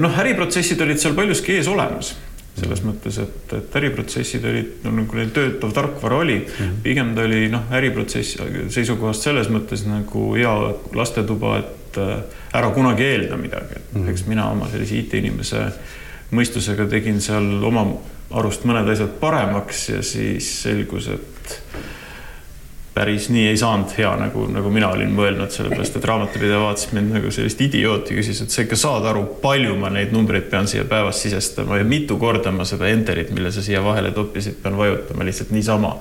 [0.00, 2.14] noh, äriprotsessid olid seal paljuski ees olemas
[2.58, 6.78] selles mõttes, et, et äriprotsessid olid, no nagu neil töötav tarkvara oli mm, -hmm.
[6.82, 10.54] pigem ta oli noh, äriprotsessi seisukohast selles mõttes nagu hea
[10.98, 12.18] lastetuba, et äh,
[12.52, 14.10] ära kunagi eelda midagi, et -hmm.
[14.10, 15.64] eks mina oma sellise IT-inimese
[16.30, 17.86] mõistusega tegin seal oma
[18.30, 21.60] arust mõned asjad paremaks ja siis selgus, et
[22.98, 27.14] päris nii ei saanud hea, nagu, nagu mina olin mõelnud, sellepärast et raamatupidaja vaatas mind
[27.14, 30.84] nagu sellist idiooti, küsis, et sa ikka saad aru, palju ma neid numbreid pean siia
[30.88, 35.28] päevas sisestama ja mitu korda ma seda enterit, mille sa siia vahele toppisid, pean vajutama
[35.28, 35.94] lihtsalt niisama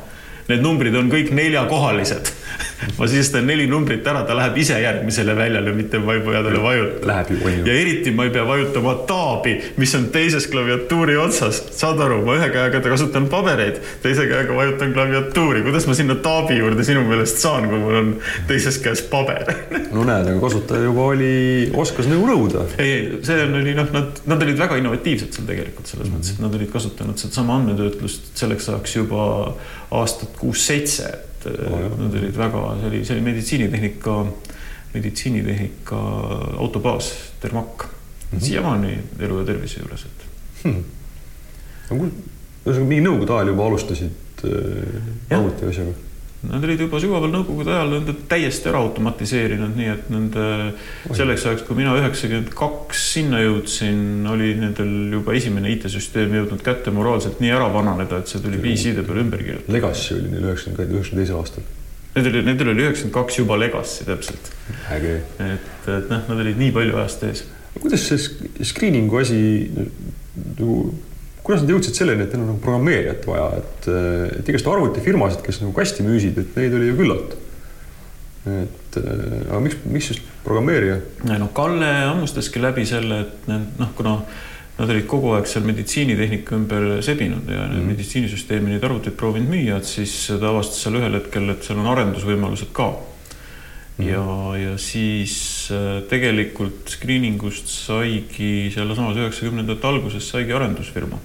[0.47, 2.33] need numbrid on kõik neljakohalised.
[2.99, 6.61] ma sisestan neli numbrit ära, ta läheb ise järgmisele väljale, mitte ma ei pea talle
[6.63, 7.07] vajutama.
[7.11, 7.63] Läheb ju, on ju.
[7.67, 11.61] ja eriti ma ei pea vajutama taabi, mis on teises klaviatuuri otsas.
[11.77, 15.63] saad aru, ma ühe käega kasutan pabereid, teise käega vajutan klaviatuuri.
[15.65, 18.13] kuidas ma sinna taabi juurde sinu meelest saan, kui mul on
[18.49, 19.45] teises käes paber
[19.95, 21.33] no näed, aga kasutaja juba oli,
[21.77, 22.67] oskas nagu nõuda.
[22.77, 26.21] ei, ei, see oli noh, nad, nad olid väga innovatiivsed seal tegelikult selles mm -hmm.
[26.21, 29.27] mõttes, et nad olid kasutanud sedasama andmetöötlust selleks ajaks juba
[29.91, 34.15] aastat kuus-seitse, et oh, nad olid väga, see oli, see oli meditsiinitehnika,
[34.93, 35.99] meditsiinitehnika
[36.57, 37.11] autobaas,
[37.43, 38.45] Dermak mm -hmm..
[38.45, 40.25] siiamaani elu ja tervise juures, et
[40.63, 40.83] hmm..
[41.91, 46.06] ühesõnaga mingi nõukogude ajal juba alustasid äh, arvuti asjaga
[46.45, 50.43] Nad olid juba sügaval nõukogude ajal nende täiesti ära automatiseerinud, nii et nende
[51.17, 56.93] selleks ajaks, kui mina üheksakümmend kaks sinna jõudsin, oli nendel juba esimene IT-süsteem jõudnud kätte
[56.93, 59.73] moraalselt nii ära vananeda, et see tuli PC-de peale ümber kirjutada.
[59.73, 61.67] Legacy oli neil üheksakümmend, üheksakümne teisel aastal.
[62.17, 64.53] Nendel, nendel oli üheksakümmend kaks juba Legacy täpselt.
[64.93, 65.17] äge.
[65.41, 67.43] et, et noh, nad olid nii palju ajast ees.
[67.81, 69.41] kuidas see screening'u asi
[69.73, 70.77] nagu
[71.47, 73.89] kuidas nad jõudsid selleni, et neil on nagu programmeerijat vaja, et,
[74.41, 77.37] et igast arvutifirmasid, kes nagu kasti müüsid, et neid oli ju küllalt.
[78.47, 80.99] et äh, aga miks, miks just programmeerija?
[81.39, 84.19] no Kalle hammustaski läbi selle, et need noh, kuna
[84.77, 87.87] nad olid kogu aeg seal meditsiinitehnika ümber sebinud ja mm.
[87.91, 91.89] meditsiinisüsteemi neid arvuteid proovinud müüa, et siis ta avastas seal ühel hetkel, et seal on
[91.95, 94.03] arendusvõimalused ka mm..
[94.05, 94.27] ja,
[94.61, 95.39] ja siis
[95.73, 101.23] äh, tegelikult screening ust saigi sealsamas üheksakümnendate alguses saigi arendusfirma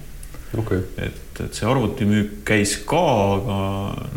[0.58, 0.84] okay..
[0.96, 3.02] et, et see arvutimüük käis ka,
[3.36, 3.58] aga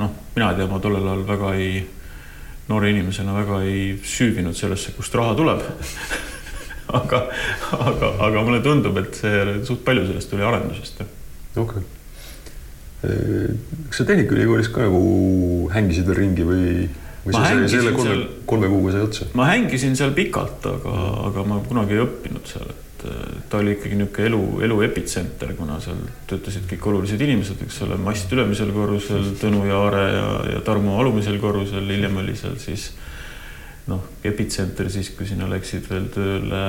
[0.01, 1.81] noh, mina ei tea, ma tollel ajal väga ei,
[2.69, 5.63] noore inimesena väga ei süüvinud sellesse, kust raha tuleb
[6.99, 7.25] aga,
[7.79, 11.01] aga, aga mulle tundub, et see suht palju sellest tuli arendusest.
[11.55, 11.83] okei okay..
[13.89, 15.03] kas sa Tehnikaülikoolis ka nagu
[15.73, 16.87] hängisid veel ringi või,
[17.25, 18.17] või ma see selle kolme
[18.49, 19.29] kolme kuuga sai otsa?
[19.37, 20.97] ma hängisin seal pikalt, aga,
[21.29, 22.84] aga ma kunagi ei õppinud seal, et
[23.49, 27.97] ta oli ikkagi niisugune elu, elu epitsenter, kuna seal töötasid kõik olulised inimesed, eks ole,
[28.01, 32.91] Mast ülemisel korrusel, Tõnu Jaare ja, ja Tarmo alumisel korrusel, hiljem oli seal siis
[33.89, 36.61] noh, epitsenter siis, kui sinna läksid veel tööle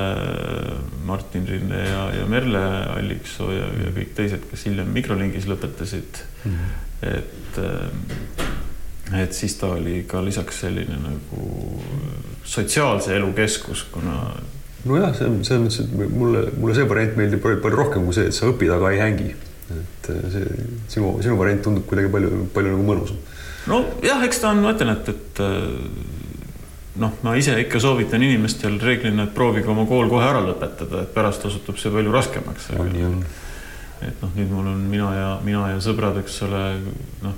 [1.09, 2.65] Martin Rinne ja, ja Merle
[2.97, 6.59] Alliksoo ja, ja kõik teised, kes hiljem Mikrolingis lõpetasid mm.
[6.59, 7.15] -hmm.
[7.15, 11.81] et, äh, et siis ta oli ka lisaks selline nagu
[12.45, 14.37] sotsiaalse elu keskus, kuna.
[14.87, 18.31] Nojah, see on selles mõttes, et mulle, mulle see variant meeldib palju rohkem kui see,
[18.31, 19.31] et sa õpid, aga ei hängi.
[19.77, 23.19] et äh, see sinu, sinu variant tundub kuidagi palju, palju nagu mõnusam.
[23.71, 26.27] nojah, eks ta on, ma ütlen, et, et äh,
[27.03, 31.15] noh, ma ise ikka soovitan inimestel reeglina, et proovige oma kool kohe ära lõpetada, et
[31.15, 32.71] pärast osutub see palju raskemaks.
[32.79, 33.19] on, on.
[34.07, 36.63] et noh, nüüd mul on mina ja mina ja sõbrad, eks ole,
[37.25, 37.37] noh,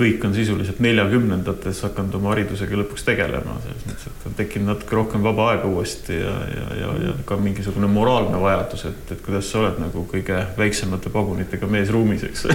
[0.00, 4.96] kõik on sisuliselt neljakümnendates hakanud oma haridusega lõpuks tegelema, selles mõttes, et on tekkinud natuke
[4.96, 9.50] rohkem vaba aega uuesti ja, ja, ja, ja ka mingisugune moraalne vajadus, et, et kuidas
[9.50, 12.46] sa oled nagu kõige väiksemate pagunitega mees ruumis, eks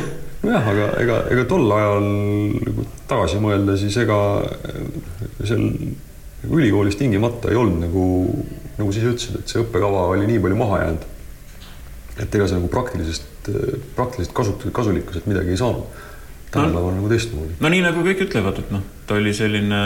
[0.45, 4.17] nojah, aga ega, ega tol ajal nagu tagasi mõelda, siis ega
[5.43, 5.67] seal
[6.45, 8.07] ülikoolis tingimata ei olnud nagu,
[8.79, 11.07] nagu sa ise ütlesid, et see õppekava oli nii palju maha jäänud.
[12.23, 13.49] et ega sa nagu praktilisest,
[13.95, 16.03] praktilisest kasut-, kasulikkusest midagi ei saanud
[16.51, 17.57] tänapäeval no, nagu teistmoodi.
[17.59, 19.81] no nii nagu kõik ütlevad, et noh, ta oli selline,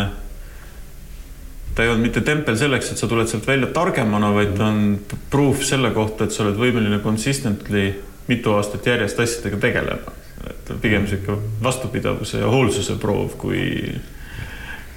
[1.75, 4.99] ta ei olnud mitte tempel selleks, et sa tuled sealt välja targemana, vaid ta on
[5.31, 7.91] proof selle kohta, et sa oled võimeline consistently
[8.29, 10.17] mitu aastat järjest asjadega tegelema.
[10.49, 13.61] et pigem sihuke vastupidavuse ja hoolsuse proov, kui,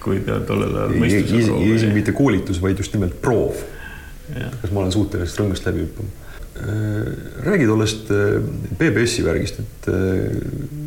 [0.01, 1.65] kui ta tollel ajal mõistuse proov.
[1.67, 3.57] isegi mitte koolitus, vaid just nimelt proov.
[4.33, 6.22] kas ma olen suuteline sellest rõngast läbi hüppama
[7.43, 8.09] räägi tollest
[8.79, 10.37] BBS-i äh, värgist, et äh,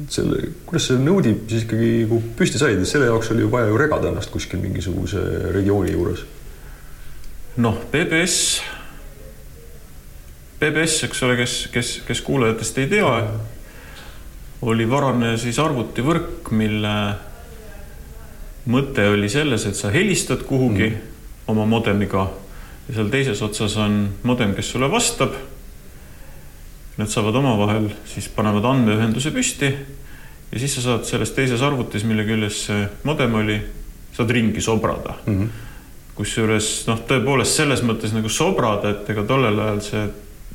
[0.10, 3.80] selle, kuidas see Node'i siis ikkagi nagu püsti said, selle jaoks oli ju vaja ju
[3.82, 5.22] regada ennast kuskil mingisuguse
[5.56, 6.22] regiooni juures.
[7.58, 8.62] noh, BBS,
[10.60, 13.10] BBS, eks ole, kes, kes, kes kuulajatest ei tea,
[14.70, 16.94] oli varane siis arvutivõrk, mille
[18.70, 21.02] mõte oli selles, et sa helistad kuhugi mm.
[21.54, 22.30] oma modemiga
[22.86, 25.34] ja seal teises otsas on modem, kes sulle vastab
[26.96, 29.68] Nad saavad omavahel, siis panevad andmeühenduse püsti
[30.52, 33.58] ja siis sa saad selles teises arvutis, mille küljes see modem oli,
[34.16, 35.50] saad ringi sobrada mm -hmm..
[36.16, 40.06] kusjuures noh, tõepoolest selles mõttes nagu sobrada, et ega tollel ajal see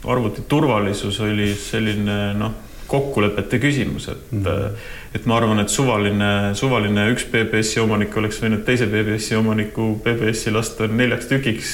[0.08, 2.52] arvuti turvalisus oli selline noh,
[2.90, 4.76] kokkulepete küsimus, et mm, -hmm.
[5.14, 10.50] et ma arvan, et suvaline, suvaline üks BBS-i omanik oleks võinud teise BBS-i omaniku BBS-i
[10.50, 11.70] lasta neljaks tükiks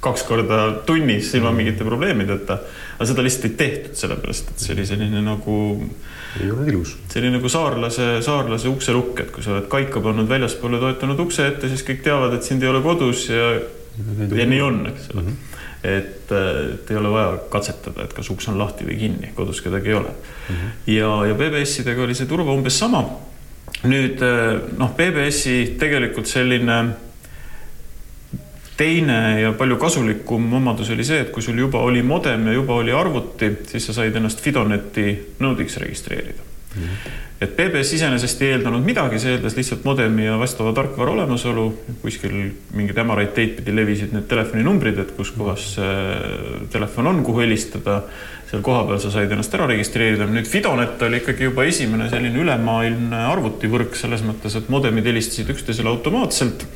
[0.00, 1.56] kaks korda tunnis ilma mhm.
[1.56, 2.58] mingite probleemideta
[3.00, 5.54] aga seda lihtsalt ei tehtud, sellepärast et see oli selline nagu.
[6.36, 6.94] ei olnud ilus.
[7.08, 11.46] see oli nagu saarlase, saarlase ukselukk, et kui sa oled kaika pannud väljaspoole toetanud ukse
[11.48, 13.54] ette, siis kõik teavad, et sind ei ole kodus ja,
[14.36, 15.30] ja nii on, eks ole mm.
[15.30, 15.46] -hmm
[15.80, 19.88] et, et ei ole vaja katsetada, et kas uks on lahti või kinni, kodus kedagi
[19.88, 20.56] ei ole mm.
[20.56, 20.72] -hmm.
[20.92, 23.00] ja, ja BBS-idega oli see turva umbes sama.
[23.88, 24.20] nüüd
[24.76, 26.76] noh, BBS-i tegelikult selline
[28.80, 32.78] teine ja palju kasulikum omadus oli see, et kui sul juba oli modem ja juba
[32.80, 35.10] oli arvuti, siis sa said ennast Fidoneti
[35.42, 36.82] node'iks registreerida mm.
[36.82, 37.10] -hmm.
[37.40, 41.66] et BBS iseenesest ei eeldanud midagi, see eeldas lihtsalt modemi ja vastava tarkvara olemasolu.
[42.02, 42.36] kuskil
[42.74, 45.76] mingeid hämaraid teid pidi levisid need telefoninumbrid, et kus kohas
[46.72, 48.02] telefon on, kuhu helistada.
[48.50, 50.26] seal kohapeal sa said ennast ära registreerida.
[50.26, 55.88] nüüd Fidonet oli ikkagi juba esimene selline ülemaailmne arvutivõrk selles mõttes, et modemid helistasid üksteisele
[55.88, 56.66] automaatselt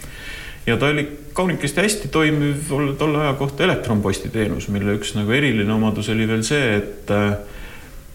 [0.66, 5.72] ja ta oli kaunikesti hästi toimiv tolle aja kohta elektronposti teenus, mille üks nagu eriline
[5.72, 7.34] omadus oli veel see, et äh,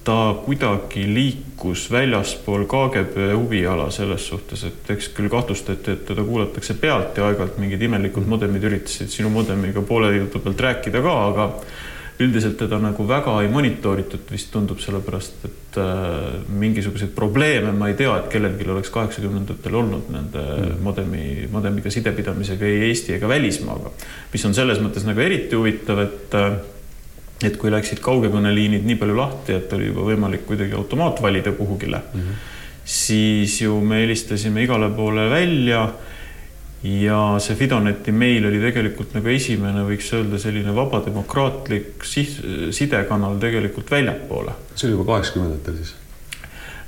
[0.03, 6.73] ta kuidagi liikus väljaspool KGB huviala selles suhtes, et eks küll kahtlustati, et teda kuulatakse
[6.81, 11.49] pealt ja aeg-ajalt mingid imelikud modemid üritasid sinu modemiga poole jutu pealt rääkida ka, aga
[12.19, 17.95] üldiselt teda nagu väga ei monitooritud, vist tundub, sellepärast et äh, mingisuguseid probleeme ma ei
[17.99, 20.81] tea, et kellelgi oleks kaheksakümnendatel olnud nende mm.
[20.83, 23.93] modemi, modemiga sidepidamisega ei Eesti ega välismaaga.
[24.33, 26.59] mis on selles mõttes nagu eriti huvitav, et äh,
[27.47, 32.01] et kui läksid kaugekõneliinid nii palju lahti, et oli juba võimalik kuidagi automaat valida kuhugile
[32.01, 32.47] mm, -hmm.
[32.83, 35.87] siis ju me helistasime igale poole välja
[36.83, 44.55] ja see Fidoneti meil oli tegelikult nagu esimene, võiks öelda, selline vabademokraatlik sidekanal tegelikult väljapoole.
[44.75, 45.95] see oli juba kaheksakümnendatel siis?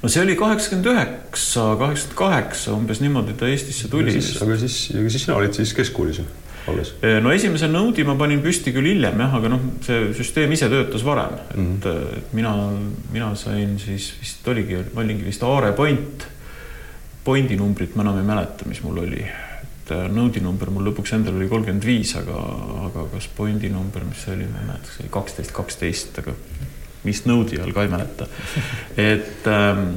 [0.01, 4.15] no see oli kaheksakümmend üheksa, kaheksakümmend kaheksa, umbes niimoodi ta Eestisse tuli.
[4.15, 6.27] aga siis, aga siis sina olid siis keskkoolis ju?
[6.71, 6.95] alles?
[7.21, 11.03] no esimese nõudi ma panin püsti küll hiljem jah, aga noh, see süsteem ise töötas
[11.03, 12.33] varem, et mm, -hmm.
[12.39, 12.55] mina,
[13.11, 16.27] mina sain siis vist oligi, ma olingi vist Aare Point.
[17.21, 19.25] Pointi numbrit ma enam ei mäleta, mis mul oli
[19.91, 22.37] et äh, nõudi number mul lõpuks endal oli kolmkümmend viis, aga,
[22.87, 26.35] aga kas pointi number, mis see oli, ma ei mäleta, see oli kaksteist, kaksteist, aga
[27.07, 28.27] mis nõudi all ka ei mäleta.
[28.95, 29.87] et, ähm,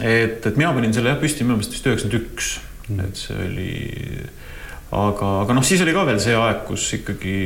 [0.00, 2.54] et, et mina panin selle jah püsti minu meelest vist üheksakümmend üks,
[2.88, 3.04] mm.
[3.08, 3.74] et see oli,
[5.02, 7.36] aga, aga noh, siis oli ka veel see aeg, kus ikkagi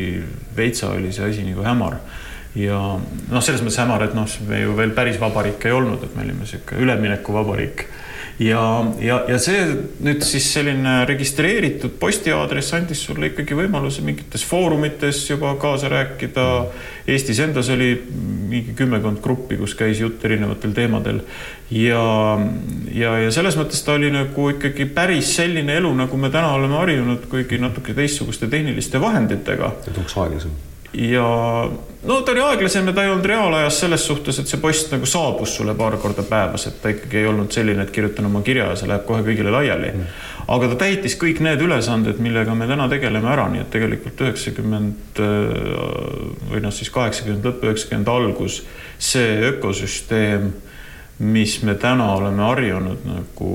[0.56, 1.98] veitsa oli see asi nagu hämar
[2.56, 6.14] ja noh, selles mõttes hämar, et noh, me ju veel päris vabariik ei olnud, et
[6.16, 7.88] me olime niisugune üleminekuvabariik
[8.38, 8.62] ja,
[9.00, 9.62] ja, ja see
[10.04, 16.46] nüüd siis selline registreeritud postiaadress andis sulle ikkagi võimaluse mingites foorumites juba kaasa rääkida.
[17.06, 17.92] Eestis endas oli
[18.50, 21.20] mingi kümmekond gruppi, kus käis jutt erinevatel teemadel
[21.70, 22.04] ja,
[22.92, 26.80] ja, ja selles mõttes ta oli nagu ikkagi päris selline elu, nagu me täna oleme
[26.82, 29.72] harjunud, kuigi natuke teistsuguste tehniliste vahenditega.
[29.92, 31.70] tundus aeglasem ja
[32.02, 35.06] no ta oli aeglasem ja ta ei olnud reaalajas selles suhtes, et see post nagu
[35.08, 38.70] saabus sulle paar korda päevas, et ta ikkagi ei olnud selline, et kirjutan oma kirja
[38.70, 39.92] ja see läheb kohe kõigile laiali.
[39.92, 40.14] Mm..
[40.56, 45.20] aga ta täitis kõik need ülesanded, millega me täna tegeleme ära, nii et tegelikult üheksakümmend
[46.52, 48.62] või noh, siis kaheksakümmend lõpp, üheksakümmend algus,
[48.98, 50.52] see ökosüsteem
[51.18, 53.50] mis me täna oleme harjunud nagu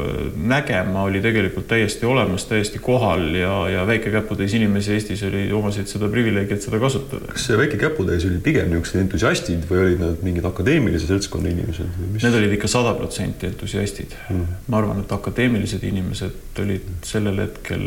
[0.00, 5.90] äh, nägema, oli tegelikult täiesti olemas, täiesti kohal ja, ja väike-käputäis inimesi Eestis oli, omasid
[5.90, 7.28] seda privileegi, et seda kasutada.
[7.34, 12.00] kas see väike-käputäis oli pigem niisugused entusiastid või olid nad mingid akadeemilise seltskonna inimesed?
[12.14, 12.24] Mis...
[12.24, 14.56] Need olid ikka sada protsenti entusiastid mm..
[14.72, 17.84] ma arvan, et akadeemilised inimesed olid sellel hetkel,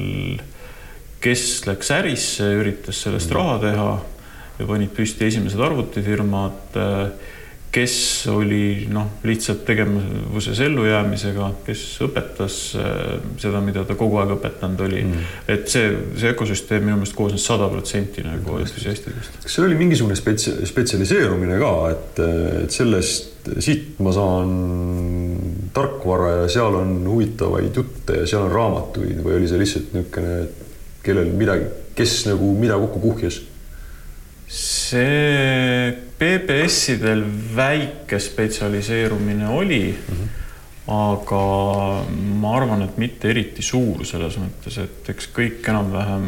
[1.24, 3.42] kes läks ärisse, üritas sellest mm.
[3.42, 3.90] raha teha
[4.60, 7.36] ja panid püsti esimesed arvutifirmad äh,
[7.72, 14.82] kes oli noh, lihtsalt tegevuses ellujäämisega, kes õpetas äh, seda, mida ta kogu aeg õpetanud
[14.88, 15.28] oli mm..
[15.54, 19.38] et see, see ökosüsteem minu meelest koosnes sada protsenti nagu entusiastidest.
[19.44, 22.24] kas seal oli mingisugune spetsi-, spetsialiseerumine ka, et,
[22.64, 24.58] et sellest, siit ma saan
[25.76, 30.42] tarkvara ja seal on huvitavaid jutte ja seal on raamatuid või oli see lihtsalt niisugune,
[31.06, 33.44] kellel midagi, kes nagu mida kokku kuhjas?
[34.50, 37.24] see PBS-idel
[37.56, 40.28] väike spetsialiseerumine oli mm, -hmm.
[40.94, 41.44] aga
[42.42, 46.28] ma arvan, et mitte eriti suur selles mõttes, et eks kõik enam-vähem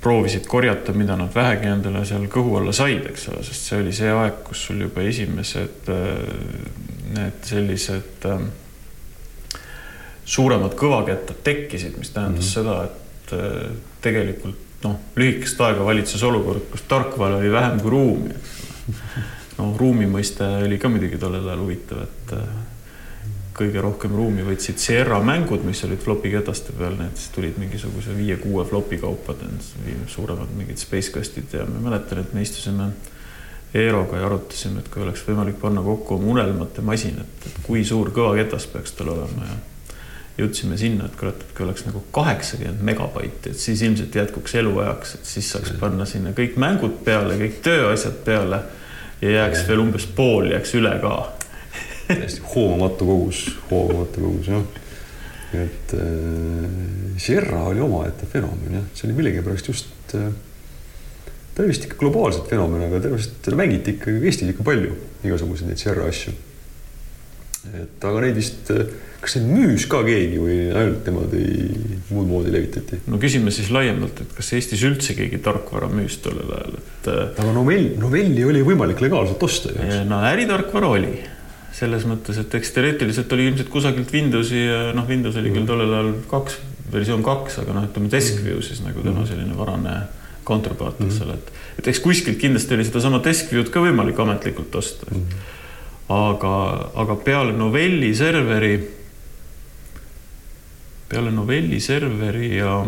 [0.00, 3.92] proovisid korjata, mida nad vähegi endale seal kõhu alla said, eks ole, sest see oli
[3.92, 5.92] see aeg, kus sul juba esimesed
[7.12, 8.26] need sellised
[10.24, 12.72] suuremad kõvakettad tekkisid, mis tähendas mm -hmm.
[12.72, 18.58] seda, et tegelikult noh, lühikest aega valitses olukord, kus tarkvara oli vähem kui ruumi, eks
[18.64, 19.24] ole.
[19.58, 22.52] no ruumi mõiste oli ka muidugi tollel ajal huvitav, et äh,
[23.56, 28.14] kõige rohkem ruumi võtsid Sierra mängud, mis olid flopi ketaste peal, need siis tulid mingisuguse
[28.16, 29.36] viie-kuue flopi kaupa,
[30.10, 32.90] suuremad mingid Space Questid ja ma mäletan, et me istusime
[33.74, 38.10] Eeroga ja arutasime, et kui oleks võimalik panna kokku oma unelmate masin, et kui suur
[38.12, 39.60] kõvaketas peaks tal olema ja
[40.38, 45.16] jõudsime sinna, et kurat, et kui oleks nagu kaheksakümmend megabaiti, et siis ilmselt jätkuks eluajaks,
[45.18, 48.62] et siis saaks panna sinna kõik mängud peale, kõik tööasjad peale
[49.22, 51.16] ja jääks veel umbes pool jääks üle ka.
[52.08, 54.64] täiesti hoomamatu kogus, hoomamatu kogus jah.
[55.52, 60.32] et äh, Sierra oli omaette fenomen jah, see oli millegipärast just äh,
[61.52, 64.96] ta oli vist ikka globaalselt fenomen, aga tõenäoliselt mängiti ikka Eestis ikka palju
[65.28, 66.32] igasuguseid neid Sierra asju.
[67.84, 68.88] et aga neid vist äh,
[69.22, 71.68] kas neid müüs ka keegi või ainult nemad ei,
[72.10, 72.98] muud moodi levitati?
[73.06, 77.10] no küsime siis laiemalt, et kas Eestis üldse keegi tarkvara müüs tollel ajal, et.
[77.12, 80.02] Äh, aga novell, novelli oli võimalik legaalselt osta ju.
[80.10, 81.12] no äritarkvara oli
[81.72, 85.70] selles mõttes, et eks teoreetiliselt oli ilmselt kusagilt Windowsi ja noh, Windows oli küll mm.
[85.70, 86.58] tollel ajal kaks,
[86.92, 89.28] versioon kaks, aga noh, ütleme Deskview siis nagu tema mm.
[89.30, 89.94] selline varane
[90.46, 91.28] counterpart, eks mm.
[91.28, 95.06] ole, et, et eks kuskilt kindlasti oli sedasama Deskview'd ka võimalik ametlikult osta.
[96.12, 96.56] aga,
[96.98, 98.74] aga peale novelli serveri
[101.12, 102.80] peale novelli serveri ja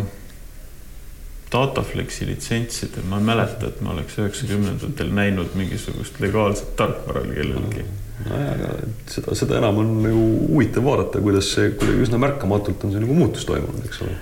[1.55, 7.85] Dataflexi litsentsida, ma ei mäleta, et ma oleks üheksakümnendatel näinud mingisugust legaalset tarkvara kellelgi.
[8.25, 8.71] nojah, aga
[9.11, 13.15] seda, seda enam on nagu huvitav vaadata, kuidas see kuidagi üsna märkamatult on see nagu
[13.19, 14.17] muutus toimunud, eks ole.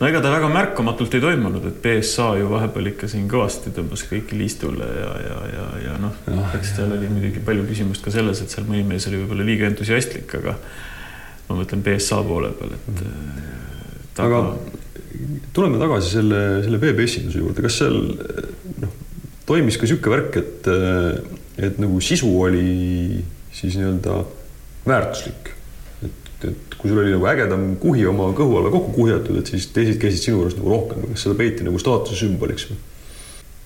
[0.00, 4.04] no ega ta väga märkamatult ei toimunud, et BSA ju vahepeal ikka siin kõvasti tõmbas
[4.10, 6.18] kõiki liistule ja, ja, ja, ja noh,
[6.58, 9.70] eks seal oli muidugi palju küsimust ka selles, et seal mõni mees oli võib-olla liiga
[9.72, 10.58] entusiastlik, aga
[11.48, 13.00] ma mõtlen BSA poole peal, et mm.
[13.00, 14.22] -hmm.
[14.24, 14.40] aga
[15.54, 17.98] tuleme tagasi selle, selle veebiesinduse juurde, kas seal
[18.82, 18.94] noh,
[19.48, 20.70] toimis ka niisugune värk, et,
[21.68, 23.20] et nagu sisu oli
[23.54, 24.22] siis nii-öelda
[24.88, 25.52] väärtuslik?
[26.04, 29.70] et, et kui sul oli nagu ägedam kuhi oma kõhu alla kokku kuhjatud, et siis
[29.72, 32.82] teised käisid sinu juures nagu rohkem, kas seda peeti nagu staatuse sümboliks või?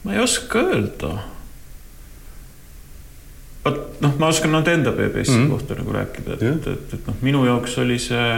[0.04, 1.16] ma ei oska öelda.
[3.68, 5.50] Vot noh, ma oskan ainult enda PBS-i mm -hmm.
[5.50, 8.30] kohta nagu rääkida, et, et, et, et noh, minu jaoks oli see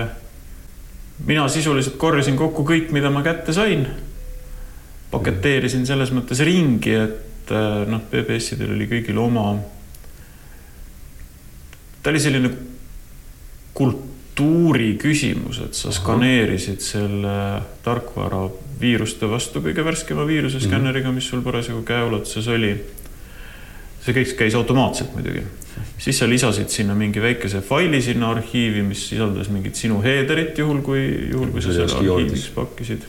[1.27, 3.87] mina sisuliselt korjasin kokku kõik, mida ma kätte sain.
[5.11, 9.59] paketeerisin selles mõttes ringi, et äh, noh, PBS-idel oli kõigil oma.
[12.03, 12.51] ta oli selline
[13.75, 18.47] kultuuri küsimus, et sa skaneerisid selle tarkvara
[18.81, 22.73] viiruste vastu kõige värskema viiruseskänneriga, mis sul parasjagu käeulatuses oli.
[24.01, 25.45] See kõik käis automaatselt muidugi
[26.01, 30.81] siis sa lisasid sinna mingi väikese faili sinna arhiivi, mis sisaldas mingit sinu header'it, juhul
[30.85, 33.07] kui, juhul kui sa selle arhiivis pakkisid.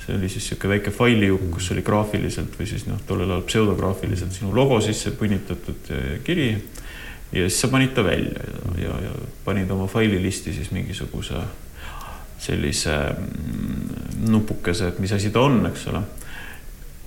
[0.00, 4.32] see oli siis niisugune väike failijuk, kus oli graafiliselt või siis noh, tollel ajal pseudograafiliselt
[4.34, 5.90] sinu logo sisse punnitatud
[6.24, 6.50] kiri.
[7.32, 9.12] ja siis sa panid ta välja ja, ja, ja
[9.44, 11.44] panid oma faililisti siis mingisuguse
[12.40, 16.00] sellise mm, nupukese, et mis asi ta on, eks ole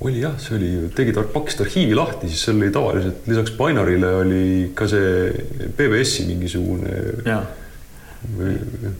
[0.04, 4.46] oli jah, see oli, tegid, pakkisid arhiivi lahti, siis seal oli tavaliselt lisaks Binary'le oli
[4.76, 6.96] ka see PBS-i mingisugune.
[7.28, 7.44] ja,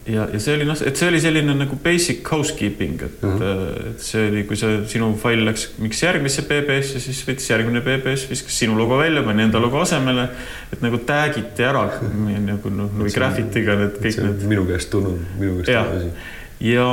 [0.08, 3.90] ja, ja see oli noh, et see oli selline nagu basic housekeeping, et uh, -huh.
[3.92, 8.30] et see oli, kui see sinu fail läks mingiks järgmisse PBS-i, siis võttis järgmine PBS,
[8.30, 10.30] viskas sinu logo välja, pani enda logo asemele.
[10.74, 11.84] et nagu tag iti ära
[12.52, 14.48] nagu noh, või graffiti'ga need kõik need.
[14.56, 16.88] minu käest tulnud, minu käest tulnud asi ja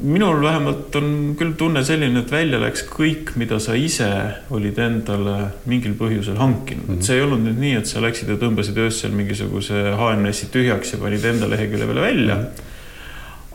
[0.00, 4.08] minul vähemalt on küll tunne selline, et välja läks kõik, mida sa ise
[4.50, 5.36] olid endale
[5.68, 6.98] mingil põhjusel hankinud mm, -hmm.
[6.98, 10.94] et see ei olnud nüüd nii, et sa läksid ja tõmbasid öösel mingisuguse HNS-i tühjaks
[10.94, 12.44] ja panid enda lehekülje peale välja mm.
[12.44, 12.68] -hmm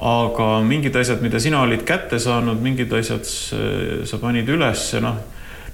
[0.06, 5.16] aga mingid asjad, mida sina olid kätte saanud, mingid asjad sa panid ülesse, noh,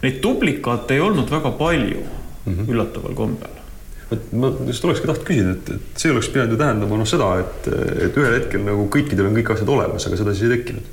[0.03, 2.03] neid duplikaate ei olnud väga palju
[2.45, 2.69] mm -hmm.
[2.69, 3.60] üllataval kombel
[4.11, 7.29] et ma just olekski tahtnud küsida, et, et see oleks pidanud ju tähendama noh, seda,
[7.43, 7.69] et,
[8.07, 10.91] et ühel hetkel nagu kõikidel on kõik asjad olemas, aga seda siis ei tekkinud.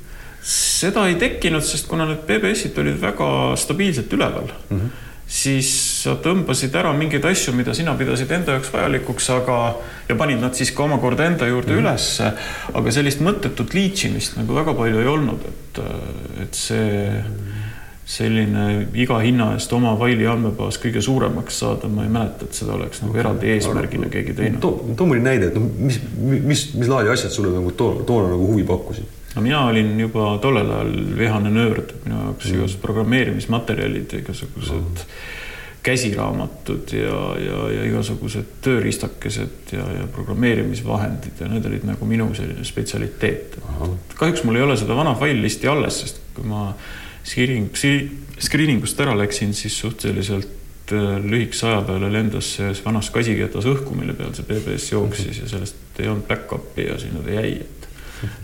[0.53, 5.05] seda ei tekkinud, sest kuna need PBS-id olid väga stabiilselt üleval mm, -hmm.
[5.39, 5.69] siis
[6.05, 9.59] sa tõmbasid ära mingeid asju, mida sina pidasid enda jaoks vajalikuks, aga
[10.07, 11.89] ja panid nad siis ka omakorda enda juurde mm -hmm.
[11.89, 12.31] ülesse.
[12.73, 15.81] aga sellist mõttetut liitsimist nagu väga palju ei olnud, et,
[16.43, 17.58] et see mm -hmm
[18.09, 22.73] selline iga hinna eest oma faili andmebaas kõige suuremaks saada, ma ei mäleta, et seda
[22.73, 24.61] oleks nagu eraldi eesmärgina keegi teinud.
[24.63, 28.31] too, too mõni näide, et noh, mis, mis, mis laadi asjad sulle nagu toona, toona
[28.33, 29.17] nagu huvi pakkusid?
[29.35, 32.55] no mina olin juba tollel ajal vihane nörd, minu jaoks mm.
[32.55, 35.19] igasugused programmeerimismaterjalid, igasugused mm.
[35.85, 42.65] käsiraamatud ja, ja, ja igasugused tööriistakesed ja, ja programmeerimisvahendid ja need olid nagu minu selline
[42.65, 43.59] spetsialiteet.
[44.15, 46.71] kahjuks mul ei ole seda vana faillisti alles, sest kui ma
[47.29, 47.69] screening,
[48.39, 53.97] screening ust ära läksin, siis suhteliselt äh, lühikese aja peale lendas see vanas kasiketas õhku,
[53.97, 57.89] mille peal see PBS jooksis ja sellest ei olnud back-up'i ja sinna ta jäi, et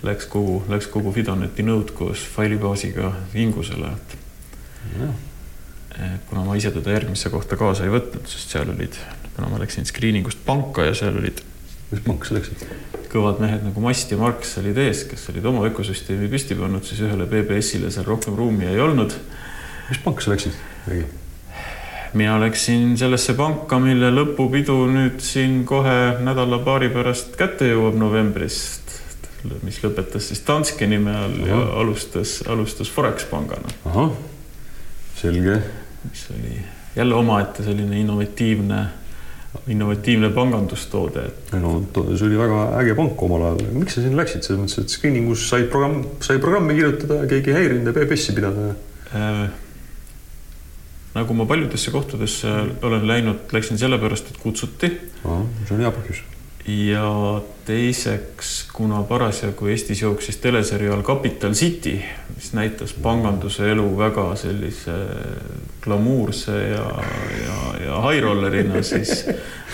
[0.06, 4.22] läks kogu, läks kogu Fidoneti nõud koos failibaasiga hingusele, et
[5.96, 8.98] et kuna ma ise teda järgmisse kohta kaasa ei võtnud, sest seal olid,
[9.36, 11.40] kuna ma läksin screening ust panka ja seal olid
[11.92, 12.66] mis panka sa läksid?
[13.12, 17.04] Kõvad mehed nagu Mast ja Marx olid ees, kes olid oma ökosüsteemi püsti pannud, siis
[17.06, 19.14] ühele PBS-ile seal rohkem ruumi ei olnud.
[19.90, 20.58] mis panka sa läksid?
[22.16, 28.94] mina läksin sellesse panka, mille lõpupidu nüüd siin kohe nädala-paari pärast kätte jõuab novembrist,
[29.66, 31.50] mis lõpetas siis Danske nime all Aha.
[31.50, 33.74] ja alustas, alustas Forex pangana.
[33.86, 34.16] ahah,
[35.20, 35.60] selge.
[36.10, 36.62] mis oli
[36.96, 38.86] jälle omaette selline innovatiivne
[39.68, 41.26] innovatiivne pangandustoode.
[41.60, 44.96] no see oli väga äge pank omal ajal, miks sa sinna läksid, selles mõttes, et
[44.96, 48.70] screening us sai programm, sai programmi kirjutada, keegi ei häirinud ja PBS-i pidada
[49.16, 49.44] äh,?
[51.16, 52.54] nagu ma paljudesse kohtadesse
[52.84, 54.92] olen läinud, läksin sellepärast, et kutsuti.
[55.24, 56.26] see on hea põhjus
[56.68, 62.00] ja teiseks, kuna parasjagu Eestis jooksis teleseriaal Capital City,
[62.36, 64.96] mis näitas panganduse elu väga sellise
[65.84, 66.88] glamuurse ja,
[67.46, 69.28] ja, ja high rollerina, siis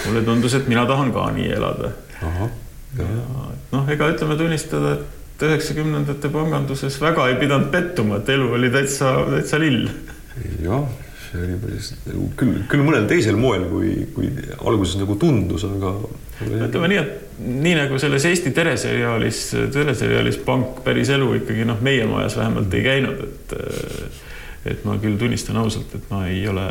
[0.06, 1.94] mulle tundus, et mina tahan ka nii elada.
[3.00, 3.08] ja
[3.72, 9.14] noh, ega ütleme tunnistada, et üheksakümnendate panganduses väga ei pidanud pettuma, et elu oli täitsa,
[9.32, 9.88] täitsa lill.
[10.64, 10.84] jah,
[11.40, 11.92] oli päris
[12.40, 15.94] küll, küll mõnel teisel moel, kui, kui alguses nagu tundus, aga.
[16.42, 22.06] ütleme nii, et nii nagu selles Eesti teleseriaalis, teleseriaalis Pank päris elu ikkagi noh, meie
[22.10, 23.58] majas vähemalt ei käinud, et
[24.62, 26.68] et ma küll tunnistan ausalt, et ma ei ole,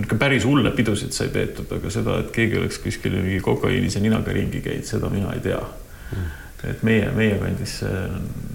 [0.00, 4.34] ikka päris hulle pidusid sai peetud, aga seda, et keegi oleks kuskil mingi kokaiinise ninaga
[4.34, 6.26] ringi käinud, seda mina ei tea mm
[6.66, 8.02] et meie, meie kandis see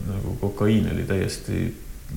[0.09, 1.69] nagu kokaiin oli täiesti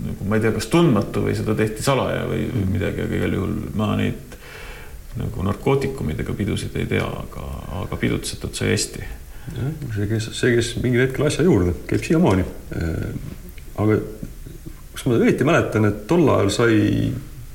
[0.04, 2.72] nagu ma ei tea, kas tundmatu või seda tehti salaja või mm.
[2.74, 4.36] midagi, aga igal juhul ma neid
[5.16, 7.46] nagu narkootikumidega pidusid ei tea, aga,
[7.82, 9.06] aga pidutsetud sai hästi.
[9.94, 12.44] see, kes, see, kes mingil hetkel asja juurde, käib siiamaani.
[12.76, 13.08] Äh,
[13.80, 14.00] aga
[14.92, 16.78] kas ma õieti mäletan, et tol ajal sai,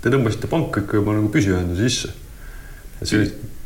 [0.02, 2.18] te tõmbasite panka ikka juba nagu püsiühenduse sisse?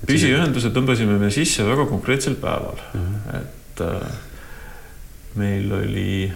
[0.06, 3.16] püsiühenduse tõmbasime me sisse väga konkreetsel päeval mhm.
[3.26, 3.42] -huh.
[3.42, 4.14] et äh,
[5.36, 6.32] meil oli,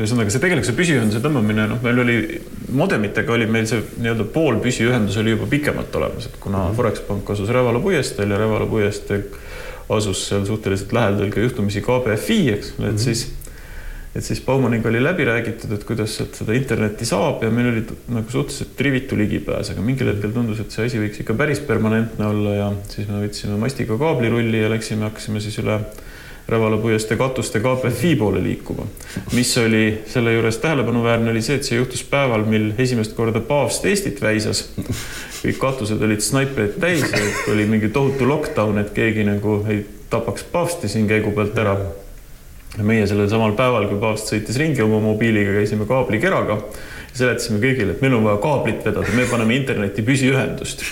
[0.00, 2.18] ühesõnaga see tegelikult see püsiühenduse tõmbamine, noh, meil oli
[2.76, 6.78] modemitega oli meil see nii-öelda pool püsiühendus oli juba pikemalt olemas, et kuna -hmm.
[6.78, 9.26] Forex pank asus Rävala puiesteel ja Rävala puiesteel
[9.90, 12.98] asus seal suhteliselt lähedal ka juhtumisi KBFi, eks, et mm -hmm.
[12.98, 13.28] siis
[14.14, 17.84] et siis Baumaniga oli läbi räägitud, et kuidas sealt seda internetti saab ja meil oli
[18.08, 22.26] nagu suhteliselt rivitu ligipääs, aga mingil hetkel tundus, et see asi võiks ikka päris permanentne
[22.26, 25.78] olla ja siis me võtsime mastiga kaablirulli ja läksime, hakkasime siis üle
[26.50, 28.86] Rävala puiestee katuste KPFi poole liikuma.
[29.32, 33.86] mis oli selle juures tähelepanuväärne, oli see, et see juhtus päeval, mil esimest korda paavst
[33.86, 34.64] Eestit väisas.
[35.44, 37.22] kõik katused olid snaipreid täis ja
[37.52, 41.76] oli mingi tohutu lockdown, et keegi nagu ei tapaks paavsti siin käigu pealt ära.
[42.78, 46.58] ja meie sellel samal päeval, kui paavst sõitis ringi oma mobiiliga, käisime kaablikeraga
[47.12, 50.84] seletasime kõigile, et meil on vaja kaablit vedada, me paneme internetti püsiühendust.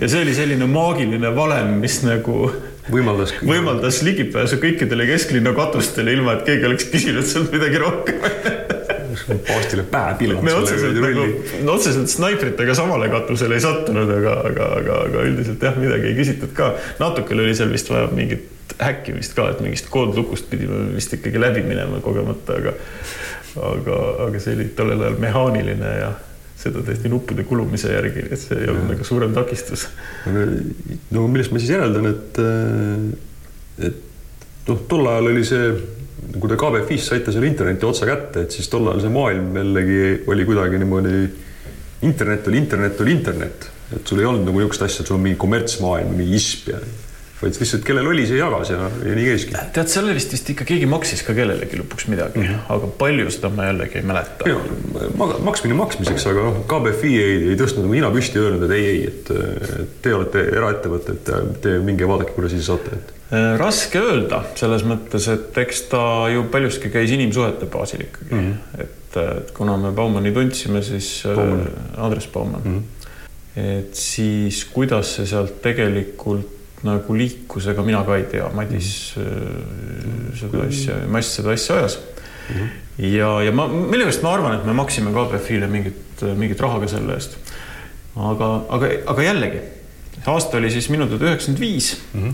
[0.00, 2.50] ja see oli selline maagiline valem, mis nagu
[2.92, 8.20] võimaldas, võimaldas ligipääsu kõikidele kesklinna katustele, ilma et keegi oleks küsinud sealt midagi rohkem
[9.46, 10.44] paavstile pähe pilanud.
[10.46, 11.26] me otseselt nagu,
[11.66, 16.16] no otseselt snaipritega samale katusele ei sattunud, aga, aga, aga, aga üldiselt jah, midagi ei
[16.18, 16.72] küsitud ka.
[17.02, 18.48] natukene oli seal vist vaja mingit
[18.80, 22.76] häkkimist ka, et mingist koodlukust pidime vist ikkagi läbi minema kogemata, aga
[23.58, 26.10] aga, aga see oli tollel ajal mehaaniline ja
[26.60, 29.86] seda tehti nuppude kulumise järgi, et see ei olnud nagu suurem takistus.
[30.26, 32.40] no millest ma siis järeldan, et,
[33.88, 35.70] et noh, tol ajal oli see,
[36.36, 40.00] kui te KBFis saite selle interneti otsa kätte, et siis tol ajal see maailm jällegi
[40.30, 41.20] oli kuidagi niimoodi,
[42.08, 45.24] internet oli internet oli internet, et sul ei olnud nagu niisugust asja, et sul on
[45.24, 46.82] mingi kommertsmaailm, mingi ISP ja
[47.40, 49.54] vaid lihtsalt kellel oli, see jagas ja, ja nii käiski.
[49.74, 52.66] tead, selle vist vist ikka keegi maksis ka kellelegi lõpuks midagi mm, -hmm.
[52.74, 54.50] aga palju seda ma jällegi ei mäleta.
[55.46, 58.90] maksmine maksmiseks, aga noh, KBFi ei, ei tõstnud nagu nina püsti ja öelnud, et ei,
[58.90, 59.32] ei, et,
[59.80, 61.32] et te olete eraettevõte, et
[61.64, 63.16] te minge vaadake, kuidas ise saate, et.
[63.30, 68.46] Äh, raske öelda selles mõttes, et eks ta ju paljuski käis inimsuhete baasil ikkagi mm,
[68.46, 68.86] -hmm.
[68.86, 68.96] et,
[69.56, 71.84] kuna me Baumani tundsime, siis äh, Baumann.
[71.96, 73.60] Andres Baumann mm, -hmm.
[73.80, 80.30] et siis kuidas see sealt tegelikult nagu liikus, ega mina ka ei tea, Madis mm.
[80.40, 82.54] seda asja, Mass seda asja ajas mm.
[82.54, 82.68] -hmm.
[83.10, 87.18] ja, ja ma millegipärast ma arvan, et me maksime KBF-ile mingit, mingit raha ka selle
[87.18, 87.36] eest.
[88.16, 89.60] aga, aga, aga jällegi,
[90.26, 92.32] aasta oli siis minu teada üheksakümmend viis mhm.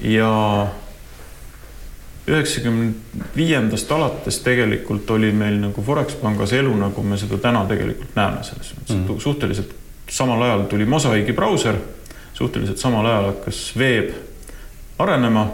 [0.00, 0.32] ja
[2.26, 2.92] üheksakümne
[3.36, 8.42] viiendast alates tegelikult oli meil nagu Forex pangas elu, nagu me seda täna tegelikult näeme,
[8.42, 9.20] selles mõttes mm -hmm.
[9.20, 9.74] suhteliselt
[10.10, 11.78] samal ajal tuli Mosaiigi brauser
[12.36, 14.10] suhteliselt samal ajal hakkas veeb
[14.98, 15.46] arenema.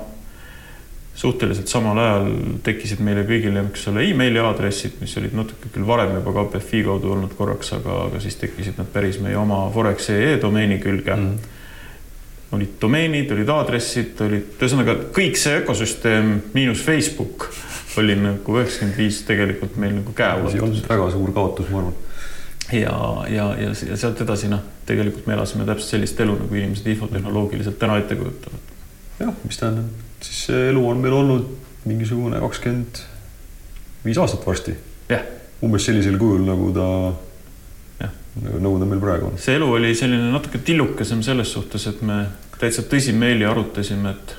[1.15, 2.31] suhteliselt samal ajal
[2.65, 7.13] tekkisid meile kõigile, eks ole, emaili aadressid, mis olid natuke küll varem juba KPFi kaudu
[7.13, 11.27] olnud korraks, aga, aga siis tekkisid nad päris meie oma Forex.ee domeeni külge mm.
[11.29, 12.57] -hmm.
[12.57, 17.51] olid domeenid, olid aadressid, olid, ühesõnaga kõik see ökosüsteem miinus Facebook
[18.01, 20.89] oli nagu üheksakümmend viis tegelikult meil nagu käeulatus.
[20.89, 21.95] väga suur kaotus, ma arvan
[22.73, 22.97] ja,
[23.29, 27.79] ja, ja, ja sealt edasi noh, tegelikult me elasime täpselt sellist elu, nagu inimesed infotehnoloogiliselt
[27.79, 28.73] täna ette kujutavad.
[29.21, 31.51] jah, mis tähendab, siis see elu on meil olnud
[31.85, 33.03] mingisugune kakskümmend
[34.05, 34.75] viis aastat varsti.
[35.63, 36.87] umbes sellisel kujul, nagu ta,
[38.43, 39.39] nagu, nagu ta meil praegu on.
[39.39, 42.25] see elu oli selline natuke tillukesem selles suhtes, et me
[42.59, 44.39] täitsa tõsimeeli arutasime, et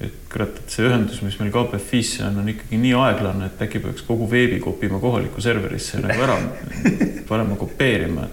[0.00, 3.80] et kurat, et see ühendus, mis meil KPFis on, on ikkagi nii aeglane, et äkki
[3.80, 6.36] peaks kogu veebi kopima kohalikku serverisse nagu ära
[7.30, 8.26] panema kopeerima.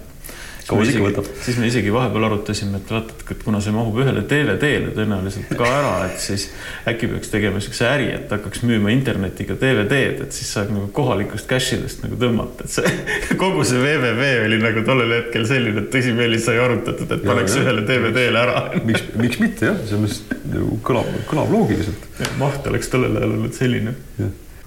[0.68, 1.28] Kaua see ikka võtab?
[1.44, 5.68] siis me isegi vahepeal arutasime, et vaata, et kuna see mahub ühele DVD-le tõenäoliselt ka
[5.68, 6.46] ära, et siis
[6.90, 11.48] äkki peaks tegema niisuguse äri, et hakkaks müüma internetiga DVD-d, et siis saab nagu kohalikust
[11.50, 12.94] cash idest nagu tõmmata, et see
[13.42, 17.84] kogu see www oli nagu tollel hetkel selline, et tõsimeeli sai arutatud, et paneks ühele
[17.88, 18.64] DVD-le ära.
[18.84, 22.08] miks, miks mitte jah, selles mõttes kõlab, kõlab loogiliselt.
[22.40, 23.94] maht oleks tollel ajal olnud selline.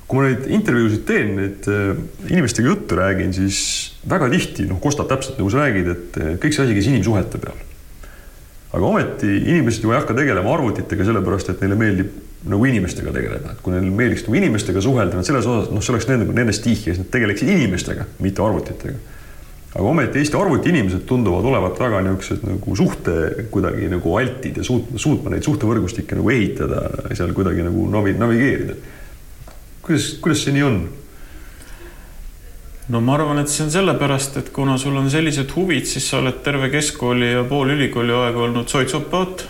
[0.07, 1.97] Kui ma neid intervjuusid teen, neid äh,
[2.31, 3.57] inimestega juttu räägin, siis
[4.07, 7.41] väga tihti noh, kostab täpselt nagu sa räägid, et eh, kõik see asi käis inimsuhete
[7.43, 7.65] peal.
[8.77, 12.15] aga ometi inimesed ju ei hakka tegelema arvutitega sellepärast, et neile meeldib
[12.47, 15.93] nagu inimestega tegeleda, et kui neile meeldiks nagu inimestega suhelda, nad selles osas, noh, see
[15.95, 18.99] oleks nende, nende stiih ja siis nad tegeleksid inimestega, mitte arvutitega.
[19.77, 23.17] aga ometi Eesti arvutiinimesed tunduvad olevat väga niisugused nagu suhte
[23.51, 28.77] kuidagi nagu altid ja suut-, suutma neid suhtevõrgustikke nagu ehitada, seal kuidagi nagu navi-, navigeerida.
[29.87, 30.79] Kuidas, kuidas see nii on?
[32.93, 36.21] no ma arvan, et see on sellepärast, et kuna sul on sellised huvid, siis sa
[36.21, 39.47] oled terve keskkooli ja pool ülikooli aega olnud soitsopaat.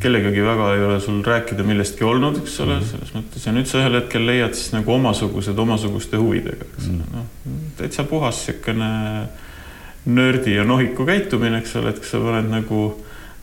[0.00, 2.90] kellegagi väga ei ole sul rääkida millestki olnud, eks ole mm, -hmm.
[2.90, 6.92] selles mõttes ja nüüd sa ühel hetkel leiad siis nagu omasugused omasuguste huvidega, eks ole
[6.92, 7.26] mm -hmm., noh
[7.76, 9.28] täitsa puhas niisugune
[10.06, 12.82] nördi ja nohiku käitumine, eks ole, et kas sa paned nagu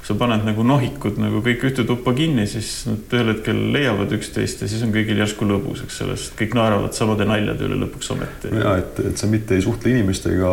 [0.04, 4.12] kui sa paned nagu nohikud nagu kõik ühte tuppa kinni, siis nad ühel hetkel leiavad
[4.18, 7.78] üksteist ja siis on kõigil järsku lõbus, eks ole, sest kõik naeravad samade naljade üle
[7.86, 8.51] lõpuks ometi.
[8.51, 10.51] ja et, et sa mitte ei suhtle inimestega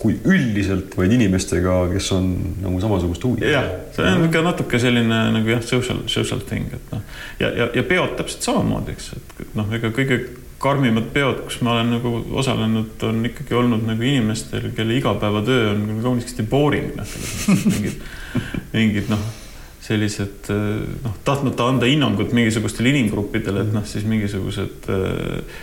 [0.00, 2.32] kui üldiselt, vaid inimestega, kes on
[2.64, 3.44] nagu samasugust huvi.
[3.52, 7.04] jah, see on ikka natuke selline nagu jah, social, social thing, et noh
[7.44, 10.22] ja, ja, ja peod täpselt samamoodi, eks, et noh, ega kõige
[10.58, 16.00] karmimad peod, kus ma olen nagu osalenud, on ikkagi olnud nagu inimestel, kelle igapäevatöö on
[16.02, 17.16] kaunisti boring, noh,
[17.68, 18.00] mingid,
[18.74, 19.22] mingid noh,
[19.88, 25.60] sellised noh, tahtmata anda hinnangut mingisugustele inimgruppidele, et noh, siis mingisugused äh,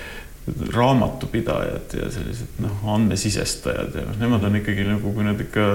[0.74, 5.66] raamatupidajad ja sellised noh, andmesisestajad ja noh, nemad on ikkagi nagu, kui nad ikka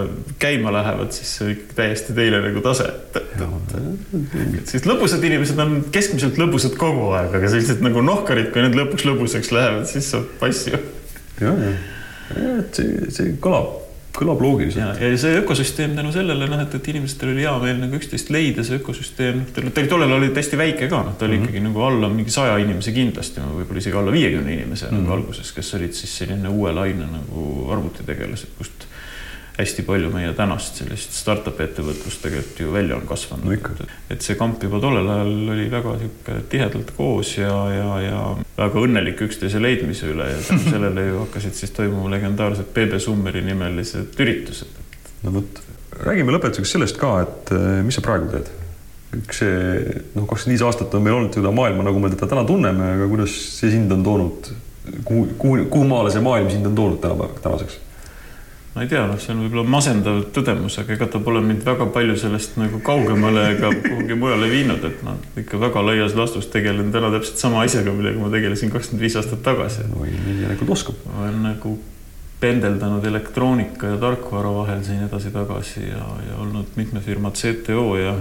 [0.43, 2.87] käima lähevad, siis see on ikka täiesti teine nagu tase.
[3.11, 8.79] et siis lõbusad inimesed on keskmiselt lõbusad kogu aeg, aga sellised nagu nohkarid, kui need
[8.79, 10.77] lõpuks lõbusaks lähevad, siis saab passi.
[11.43, 15.01] ja, ja, et see, see kõlab kõlab loogiliselt.
[15.01, 18.65] ja see ökosüsteem tänu sellele noh, et, et inimestel oli hea meel nagu üksteist leida,
[18.67, 21.49] see ökosüsteem, ta oli tollel oli hästi väike ka, noh, ta oli mm -hmm.
[21.51, 25.01] ikkagi nagu alla mingi saja inimese kindlasti, võib-olla isegi alla viiekümne inimese mm -hmm.
[25.01, 25.19] nagu mhm.
[25.19, 28.90] alguses, kes olid siis selline uue laine nagu arvutitegelased, kust
[29.59, 33.89] hästi palju meie tänast sellist startup'i ettevõtlust tegelikult ju välja on kasvanud no,.
[34.11, 38.23] et see kamp juba tollel ajal oli väga sihuke tihedalt koos ja, ja, ja
[38.59, 40.39] väga õnnelik üksteise leidmise üle ja
[40.71, 44.81] sellele ju hakkasid siis toimuma legendaarsed BB Summeri nimelised üritused.
[45.25, 45.61] no vot,
[46.01, 48.51] räägime lõpetuseks sellest ka, et eh, mis sa praegu teed?
[49.11, 49.55] üks see
[50.15, 53.09] noh, kakskümmend viis aastat on meil olnud seda maailma, nagu me teda täna tunneme, aga
[53.11, 54.51] kuidas see sind on toonud,
[55.03, 57.81] kuhu, kuhu, kuhu maale see maailm sind on toonud tänapäeva, tänaseks?
[58.81, 61.85] Ma ei tea, noh, see on võib-olla masendav tõdemus, aga ega ta pole mind väga
[61.93, 66.89] palju sellest nagu kaugemale ega kuhugi mujale viinud, et ma ikka väga laias laastus tegelen
[66.95, 69.85] täna täpselt sama asjaga, millega ma tegelesin kakskümmend viis aastat tagasi.
[70.01, 70.97] oi, nii järelikult oskab.
[71.11, 71.75] ma olen nagu
[72.41, 78.17] pendeldanud elektroonika ja tarkvara vahel siin edasi-tagasi ja, ja olnud mitme firma CTO ja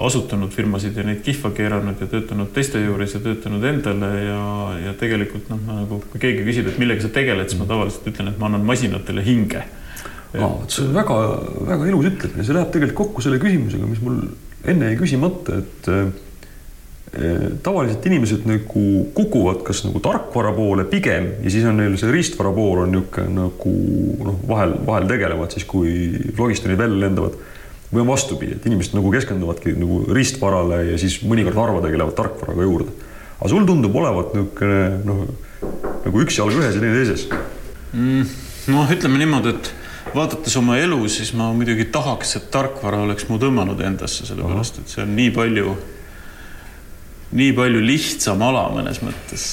[0.00, 4.44] asutanud firmasid ja neid kihva keeranud ja töötanud teiste juures ja töötanud endale ja,
[4.86, 7.72] ja tegelikult noh, nagu kui keegi küsib, et millega sa tegeled, siis ma mm.
[7.74, 9.62] tavaliselt ütlen, et ma annan masinatele hinge.
[10.32, 14.18] aa, vot see on väga-väga ilus ütlemine, see läheb tegelikult kokku selle küsimusega, mis mul
[14.70, 18.84] enne jäi küsimata, et eh, tavaliselt inimesed nagu
[19.16, 23.34] kukuvad kas nagu tarkvara poole pigem ja siis on neil see riistvara pool on niisugune
[23.34, 23.76] nagu
[24.24, 27.40] noh, vahel, vahel tegelevad siis, kui flogistonid välja lendavad
[27.90, 32.66] või on vastupidi, et inimesed nagu keskenduvadki nagu riistvarale ja siis mõnikord harva tegelevad tarkvaraga
[32.66, 32.92] juurde.
[33.40, 35.24] aga sul tundub olevat niisugune noh,
[36.06, 37.26] nagu üks jalg ühes ja teine teises
[37.92, 38.26] mm,.
[38.74, 39.72] noh, ütleme niimoodi, et
[40.14, 44.94] vaadates oma elu, siis ma muidugi tahaks, et tarkvara oleks mu tõmmanud endasse, sellepärast et
[44.94, 45.74] see on nii palju
[47.30, 49.44] nii palju lihtsam ala mõnes mõttes.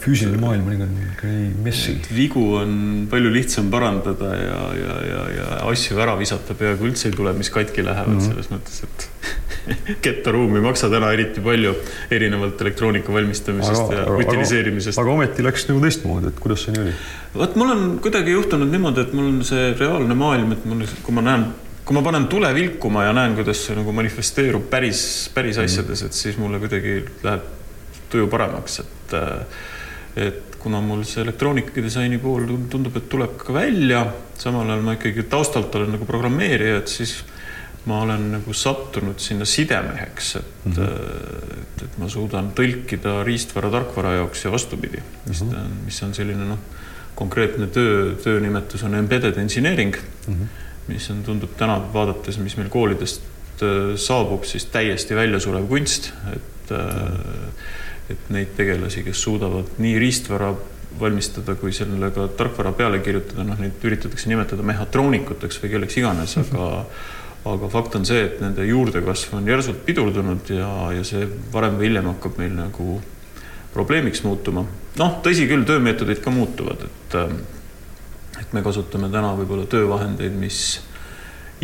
[0.00, 1.96] füüsiline maailm on ikka nii messi.
[2.16, 2.76] vigu on
[3.10, 7.52] palju lihtsam parandada ja, ja, ja, ja asju ära visata peaaegu üldse ei tule, mis
[7.52, 8.30] katki lähevad mm -hmm.
[8.32, 9.08] selles mõttes, et
[10.06, 11.74] kettaruum ei maksa täna eriti palju,
[12.10, 14.98] erinevalt elektroonika valmistamisest aga, ja utiliseerimisest.
[14.98, 16.96] aga ometi läks nagu teistmoodi, et kuidas see nii oli?
[17.34, 21.20] vot mul on kuidagi juhtunud niimoodi, et mul on see reaalne maailm, et mul, kui
[21.20, 21.46] ma näen
[21.84, 25.68] kui ma panen tule vilkuma ja näen, kuidas see nagu manifesteerub päris, päris mhm.
[25.68, 27.52] asjades, et siis mulle kuidagi läheb
[28.12, 29.16] tuju paremaks, et
[30.14, 34.04] et kuna mul see elektroonikadisaini pool tundub, et tuleb ka välja,
[34.38, 37.16] samal ajal ma ikkagi taustalt olen nagu programmeerija, et siis
[37.90, 41.58] ma olen nagu sattunud sinna sidemeheks, et mm, -hmm.
[41.60, 45.84] et, et ma suudan tõlkida riistvara tarkvara jaoks ja vastupidi, mis mm, -hmm.
[45.84, 46.58] mis on selline noh
[47.14, 50.63] konkreetne töö, töönimetus on embedded engineering mm, -hmm.
[50.88, 53.22] Mis on, tundub täna vaadates, mis meil koolidest
[53.62, 57.50] äh, saabub, siis täiesti väljasurev kunst, et -hmm.
[58.10, 60.54] et neid tegelasi, kes suudavad nii riistvara
[61.00, 66.36] valmistada, kui sellele ka tarkvara peale kirjutada, noh, neid üritatakse nimetada mehhatroonikuteks või kelleks iganes,
[66.38, 66.68] aga
[67.44, 71.90] aga fakt on see, et nende juurdekasv on järsult pidurdunud ja, ja see varem või
[71.90, 73.00] hiljem hakkab meil nagu
[73.74, 74.64] probleemiks muutuma.
[74.98, 77.18] noh, tõsi küll, töömeetodid ka muutuvad, et
[78.40, 80.58] et me kasutame täna võib-olla töövahendeid, mis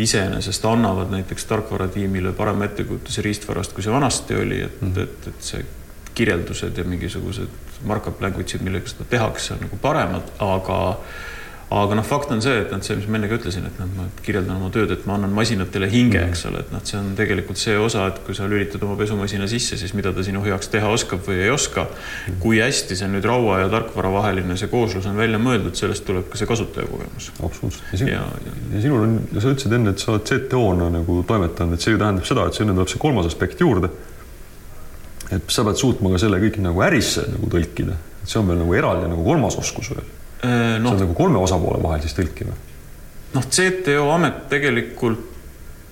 [0.01, 5.51] iseenesest annavad näiteks tarkvaratiimile parema ettekujutuse riistvarast, kui see vanasti oli, et mm., et, et
[5.51, 5.65] see
[6.15, 10.79] kirjeldused ja mingisugused markup language'id, millega seda tehakse, on nagu paremad, aga
[11.71, 13.87] aga noh, fakt on see, et noh, see, mis ma enne ka ütlesin, et noh,
[13.95, 16.33] ma kirjeldan oma tööd, et ma annan masinatele hinge, mm.
[16.33, 19.47] eks ole, et noh, see on tegelikult see osa, et kui sa lülitad oma pesumasina
[19.47, 21.87] sisse, siis mida ta sinu heaks teha oskab või ei oska.
[21.87, 22.41] Mm.
[22.43, 26.27] kui hästi see nüüd raua ja tarkvara vaheline see kooslus on välja mõeldud, sellest tuleb
[26.31, 27.31] ka see kasutajakogemus.
[27.39, 28.03] absoluutselt.
[28.03, 31.79] ja, ja, ja, ja sinul on, sa ütlesid enne, et sa oled CTO-na nagu toimetanud,
[31.79, 33.91] et see ju tähendab seda, et sinna tuleb see kolmas aspekt juurde.
[35.31, 38.59] et sa pead suutma ka selle kõik nagu ärisse nagu tõlkida, et see on veel
[38.59, 40.17] nagu eraldi nagu kolmas oskus veel
[40.79, 40.89] no,.
[40.89, 42.57] see on nagu kolme osapoole vahel siis tõlkima.
[43.35, 45.29] noh, CTO amet tegelikult,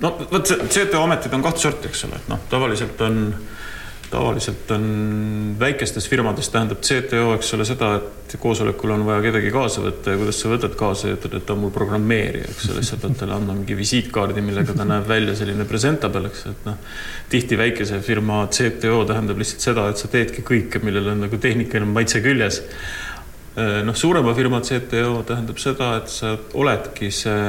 [0.04, 3.20] no vot CTO ametid on kahte sorti, eks ole, et noh, tavaliselt on,
[4.10, 4.88] tavaliselt on
[5.60, 10.20] väikestes firmades tähendab CTO, eks ole, seda, et koosolekul on vaja kedagi kaasa võtta ja
[10.20, 13.00] kuidas sa võtad kaasa ja ütled, et ta on mul programmeerija, eks ole, siis sa
[13.02, 16.80] pead talle andma mingi visiitkaardi, millega ta näeb välja selline presentable, eks, et noh,
[17.30, 21.94] tihti väikese firma CTO tähendab lihtsalt seda, et sa teedki kõike, millel on nagu tehnikaline
[21.94, 23.09] maitse küljes Äh,
[23.86, 27.44] noh, suurema firma CTO tähendab seda, et sa oledki see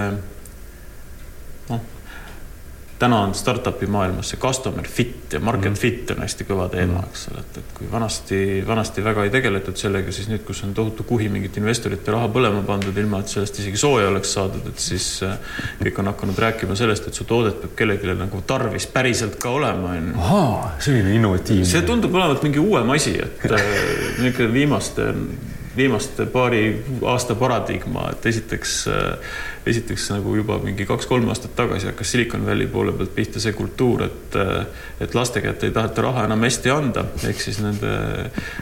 [1.70, 1.80] noh,
[3.00, 5.78] täna on startup'i maailmas see customer fit ja market mm.
[5.80, 9.78] fit on hästi kõva teema, eks ole, et, et kui vanasti, vanasti väga ei tegeletud
[9.80, 13.62] sellega, siis nüüd, kus on tohutu kuhi mingit investorite raha põlema pandud, ilma et sellest
[13.62, 15.38] isegi sooja oleks saadud, et siis äh,
[15.80, 19.94] kõik on hakanud rääkima sellest, et su toodet peab kellelegi nagu tarvis päriselt ka olema,
[19.94, 20.18] on ju.
[20.26, 21.70] ahaa, selline innovatiivne.
[21.72, 23.64] see tundub olevat mingi uuem asi, et äh,
[24.20, 25.08] niisugune viimaste
[25.76, 29.18] viimaste paari aasta paradigma, et esiteks, äh,
[29.66, 34.02] esiteks nagu juba mingi kaks-kolm aastat tagasi hakkas Silicon Valley poole pealt pihta see kultuur,
[34.08, 34.66] et, äh,
[35.00, 37.92] et laste kätte ei taheta raha enam hästi anda, ehk siis nende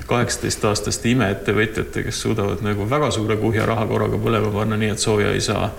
[0.06, 5.32] kaheksateistaastaste imeettevõtjate, kes suudavad nagu väga suure kuhja raha korraga põlema panna, nii et sooja
[5.32, 5.70] ei saa.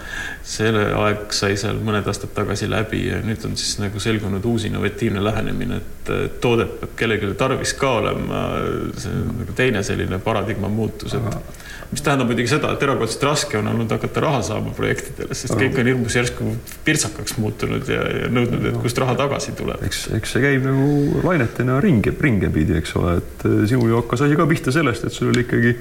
[0.49, 4.65] selle aeg sai seal mõned aastad tagasi läbi ja nüüd on siis nagu selgunud uus
[4.65, 6.11] innovatiivne lähenemine, et
[6.41, 8.41] toodet peab kellelegi tarvis ka olema.
[8.97, 11.59] see on nagu teine selline paradigma muutus et
[11.89, 15.79] mis tähendab muidugi seda, et erakordselt raske on olnud hakata raha saama projektidele, sest kõik
[15.81, 16.51] on hirmus järsku
[16.85, 19.81] pirtsakaks muutunud ja, ja nõudnud, et kust raha tagasi tuleb.
[19.87, 23.97] eks, eks see käib nagu lainetena ringi, ringi pidi, eks ole, et eh, sinul ju
[24.03, 25.73] hakkas asi ka pihta sellest, et sul oli ikkagi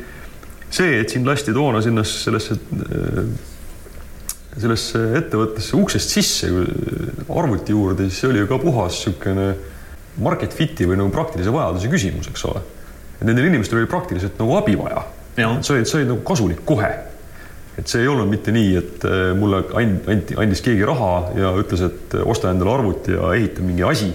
[0.70, 3.20] see, et sind lasti toona sinna sellesse eh,
[4.58, 6.48] sellesse ettevõttesse uksest sisse
[7.28, 9.52] arvuti juurde, siis see oli ju ka puhas niisugune
[10.24, 12.64] market fit'i või nagu praktilise vajaduse küsimus, eks ole.
[13.20, 15.04] nendel inimestel oli praktiliselt nagu abi vaja
[15.62, 16.90] sa olid, sa olid nagu kasulik kohe.
[17.78, 21.84] et see ei olnud mitte nii, et äh, mulle anti, andis keegi raha ja ütles,
[21.86, 24.08] et äh, osta endale arvuti ja ehita mingi asi,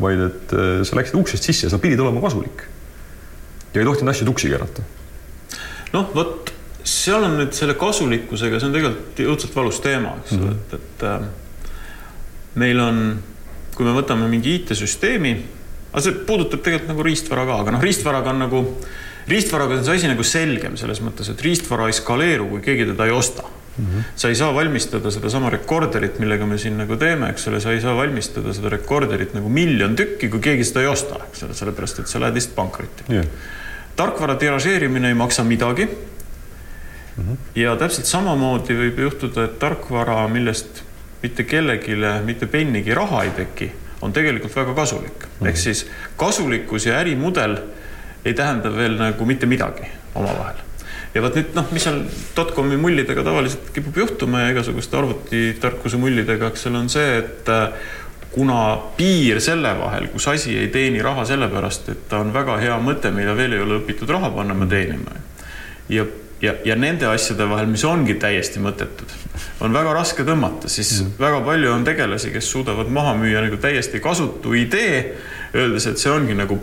[0.00, 2.66] vaid et äh, sa läksid uksest sisse ja sa pidid olema kasulik.
[3.72, 4.84] ja ei tohtinud asju tuksi keerata.
[5.96, 6.52] noh, vot
[6.88, 10.76] seal on nüüd selle kasulikkusega, see on tegelikult õudselt valus teema, eks ole mm -hmm.,
[10.76, 11.28] et, et äh,
[12.60, 13.02] meil on,
[13.74, 15.34] kui me võtame mingi IT-süsteemi,
[15.92, 18.64] aga see puudutab tegelikult nagu riistvara ka, aga noh, riistvaraga on nagu
[19.28, 23.06] riistvaraga on see asi nagu selgem selles mõttes, et riistvara ei skaleeru, kui keegi teda
[23.08, 23.44] ei osta
[23.78, 23.84] mm.
[23.84, 24.02] -hmm.
[24.16, 27.80] sa ei saa valmistada sedasama rekorderit, millega me siin nagu teeme, eks ole, sa ei
[27.80, 31.98] saa valmistada seda rekorderit nagu miljon tükki, kui keegi seda ei osta, eks ole, sellepärast
[31.98, 33.26] et sa lähed lihtsalt pankrotti yeah..
[33.96, 37.24] tarkvara tiražeerimine ei maksa midagi mm.
[37.24, 37.36] -hmm.
[37.54, 40.82] ja täpselt samamoodi võib juhtuda, et tarkvara, millest
[41.22, 45.28] mitte kellelegi mitte pennigi raha ei teki, on tegelikult väga kasulik mm.
[45.40, 45.48] -hmm.
[45.48, 47.58] ehk siis kasulikkus ja ärimudel
[48.24, 50.64] ei tähenda veel nagu mitte midagi omavahel.
[51.14, 52.02] ja vot nüüd noh, mis seal
[52.36, 57.72] dotcomi mullidega tavaliselt kipub juhtuma ja igasuguste arvutitarkuse mullidega, eks seal on see, et äh,
[58.30, 62.76] kuna piir selle vahel, kus asi ei teeni raha sellepärast, et ta on väga hea
[62.82, 65.22] mõte, mida veel ei ole õpitud raha panna, me teenime.
[65.88, 66.04] ja,
[66.42, 69.14] ja, ja nende asjade vahel, mis ongi täiesti mõttetud,
[69.64, 71.16] on väga raske tõmmata, siis mm.
[71.18, 75.00] väga palju on tegelasi, kes suudavad maha müüa nagu täiesti kasutu idee,
[75.54, 76.60] öeldes, et see ongi nagu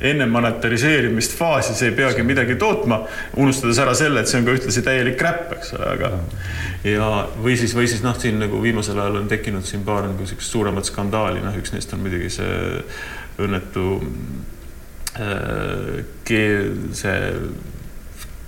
[0.00, 3.02] enne monetariseerimist faasi, see ei peagi midagi tootma,
[3.42, 6.12] unustades ära selle, et see on ka ühtlasi täielik crap, eks ole, aga
[6.88, 7.10] ja
[7.42, 10.54] või siis, või siis noh, siin nagu viimasel ajal on tekkinud siin paar nagu siukest
[10.54, 12.56] suuremat skandaali, noh, üks neist on muidugi see
[13.42, 13.86] õnnetu
[15.20, 16.02] äh,
[16.96, 17.20] see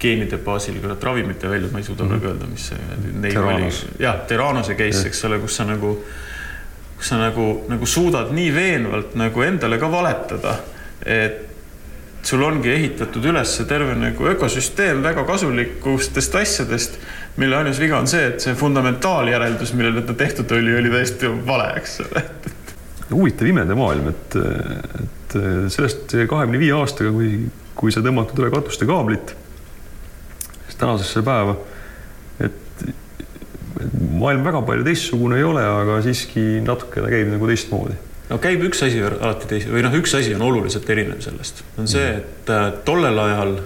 [0.05, 3.85] geenide baasil kurat ravimite välja, ma ei suuda praegu öelda, mis see Terranos.
[4.01, 5.95] jah, Terranose case, eks ole, kus sa nagu,
[6.99, 10.59] kus sa nagu, nagu suudad nii veenvalt nagu endale ka valetada,
[11.05, 11.43] et
[12.25, 16.97] sul ongi ehitatud üles terve nagu ökosüsteem väga kasulikustest asjadest,
[17.37, 21.69] mille ainus viga on see, et see fundamentaaljäreldus, millele ta tehtud oli, oli täiesti vale,
[21.81, 22.25] eks ole.
[23.11, 24.39] huvitav imede maailm, et,
[25.05, 25.37] et
[25.75, 27.45] sellest kahekümne viie aastaga, kui,
[27.77, 29.37] kui sai tõmmatud üle katuste kaablit,
[30.75, 31.55] tänasesse päeva,
[32.43, 32.83] et
[34.19, 38.01] maailm väga palju teistsugune ei ole, aga siiski natuke ta käib nagu teistmoodi
[38.31, 41.89] no käib üks asi alati teise või noh, üks asi on oluliselt erinev sellest, on
[41.91, 43.57] see, et äh, tollel ajal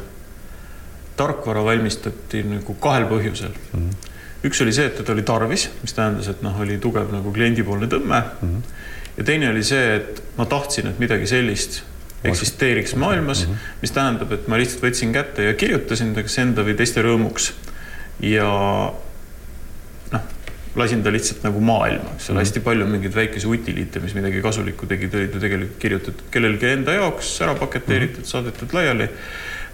[1.18, 3.82] tarkvara valmistati nagu kahel põhjusel mm.
[3.82, 4.16] -hmm.
[4.50, 7.90] üks oli see, et teda oli tarvis, mis tähendas, et noh, oli tugev nagu kliendipoolne
[7.90, 8.48] tõmme mm.
[8.48, 8.74] -hmm.
[9.16, 11.82] ja teine oli see, et ma tahtsin, et midagi sellist
[12.24, 13.80] eksisteeriks maailmas mm, -hmm.
[13.82, 17.52] mis tähendab, et ma lihtsalt võtsin kätte ja kirjutasin ta kas enda või teiste rõõmuks.
[18.20, 18.48] ja
[20.79, 24.14] lasin ta lihtsalt nagu maailma, eks ole mm -hmm., hästi palju mingeid väikesi utiliite, mis
[24.14, 28.35] midagi kasulikku tegid, olid ju tegelikult kirjutatud kellelegi enda jaoks, ära paketeeritud mm, -hmm.
[28.35, 29.09] saadetud laiali.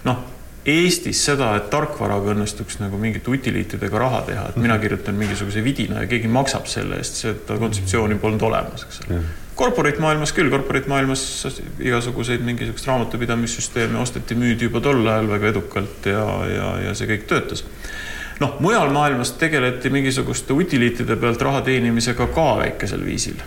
[0.03, 0.23] noh
[0.65, 6.01] Eestis seda, et tarkvaraga õnnestuks nagu mingite utiliitidega raha teha, et mina kirjutan mingisuguse vidina
[6.01, 9.19] ja keegi maksab selle eest, seda kontseptsiooni polnud olemas, eks ole.
[9.55, 11.21] Corporate maailmas küll, corporate maailmas
[11.79, 17.29] igasuguseid mingisuguseid raamatupidamissüsteeme osteti, müüdi juba tol ajal väga edukalt ja, ja, ja see kõik
[17.29, 17.61] töötas.
[18.39, 23.39] Noh, mujal maailmas tegeleti mingisuguste utiliitide pealt raha teenimisega ka väikesel viisil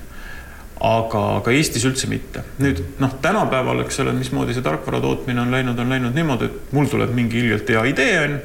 [0.81, 2.45] aga, aga Eestis üldse mitte.
[2.63, 6.73] nüüd noh, tänapäeval, eks ole, mismoodi see tarkvara tootmine on läinud, on läinud niimoodi, et
[6.77, 8.39] mul tuleb mingi ilgelt hea idee on.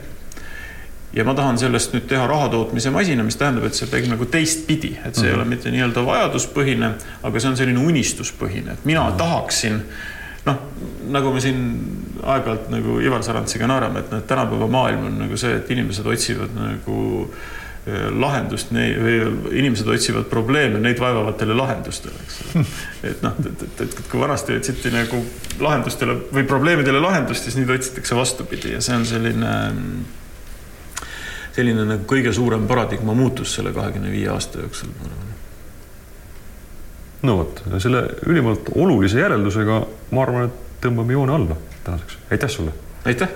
[1.13, 4.25] ja ma tahan sellest nüüd teha raha tootmise masina, mis tähendab, et see käib nagu
[4.25, 5.29] teistpidi, et see mm -hmm.
[5.29, 6.91] ei ole mitte nii-öelda vajaduspõhine,
[7.23, 9.17] aga see on selline unistuspõhine, et mina mm -hmm.
[9.17, 9.83] tahaksin
[10.45, 10.61] noh,
[11.13, 11.65] nagu me siin
[12.23, 16.55] aeg-ajalt nagu Ivar Sarantsiga naerame, et noh, tänapäeva maailm on nagu see, et inimesed otsivad
[16.55, 19.17] nagu äh, lahendust, või
[19.59, 22.65] inimesed otsivad probleeme neid vaevavatele lahendustele, eks ole.
[23.11, 25.19] et noh, et, et, et kui vanasti otsiti nagu
[25.63, 29.53] lahendustele või probleemidele lahendust, siis nüüd otsitakse vastupidi ja see on selline,
[31.55, 35.22] selline nagu kõige suurem paradigma muutus selle kahekümne viie aasta jooksul, ma arvan.
[37.23, 42.17] No vot, selle ülimalt olulise järeldusega ma arvan, et tõmbame joone alla tänaseks.
[42.31, 42.71] aitäh sulle.
[43.05, 43.29] aitäh.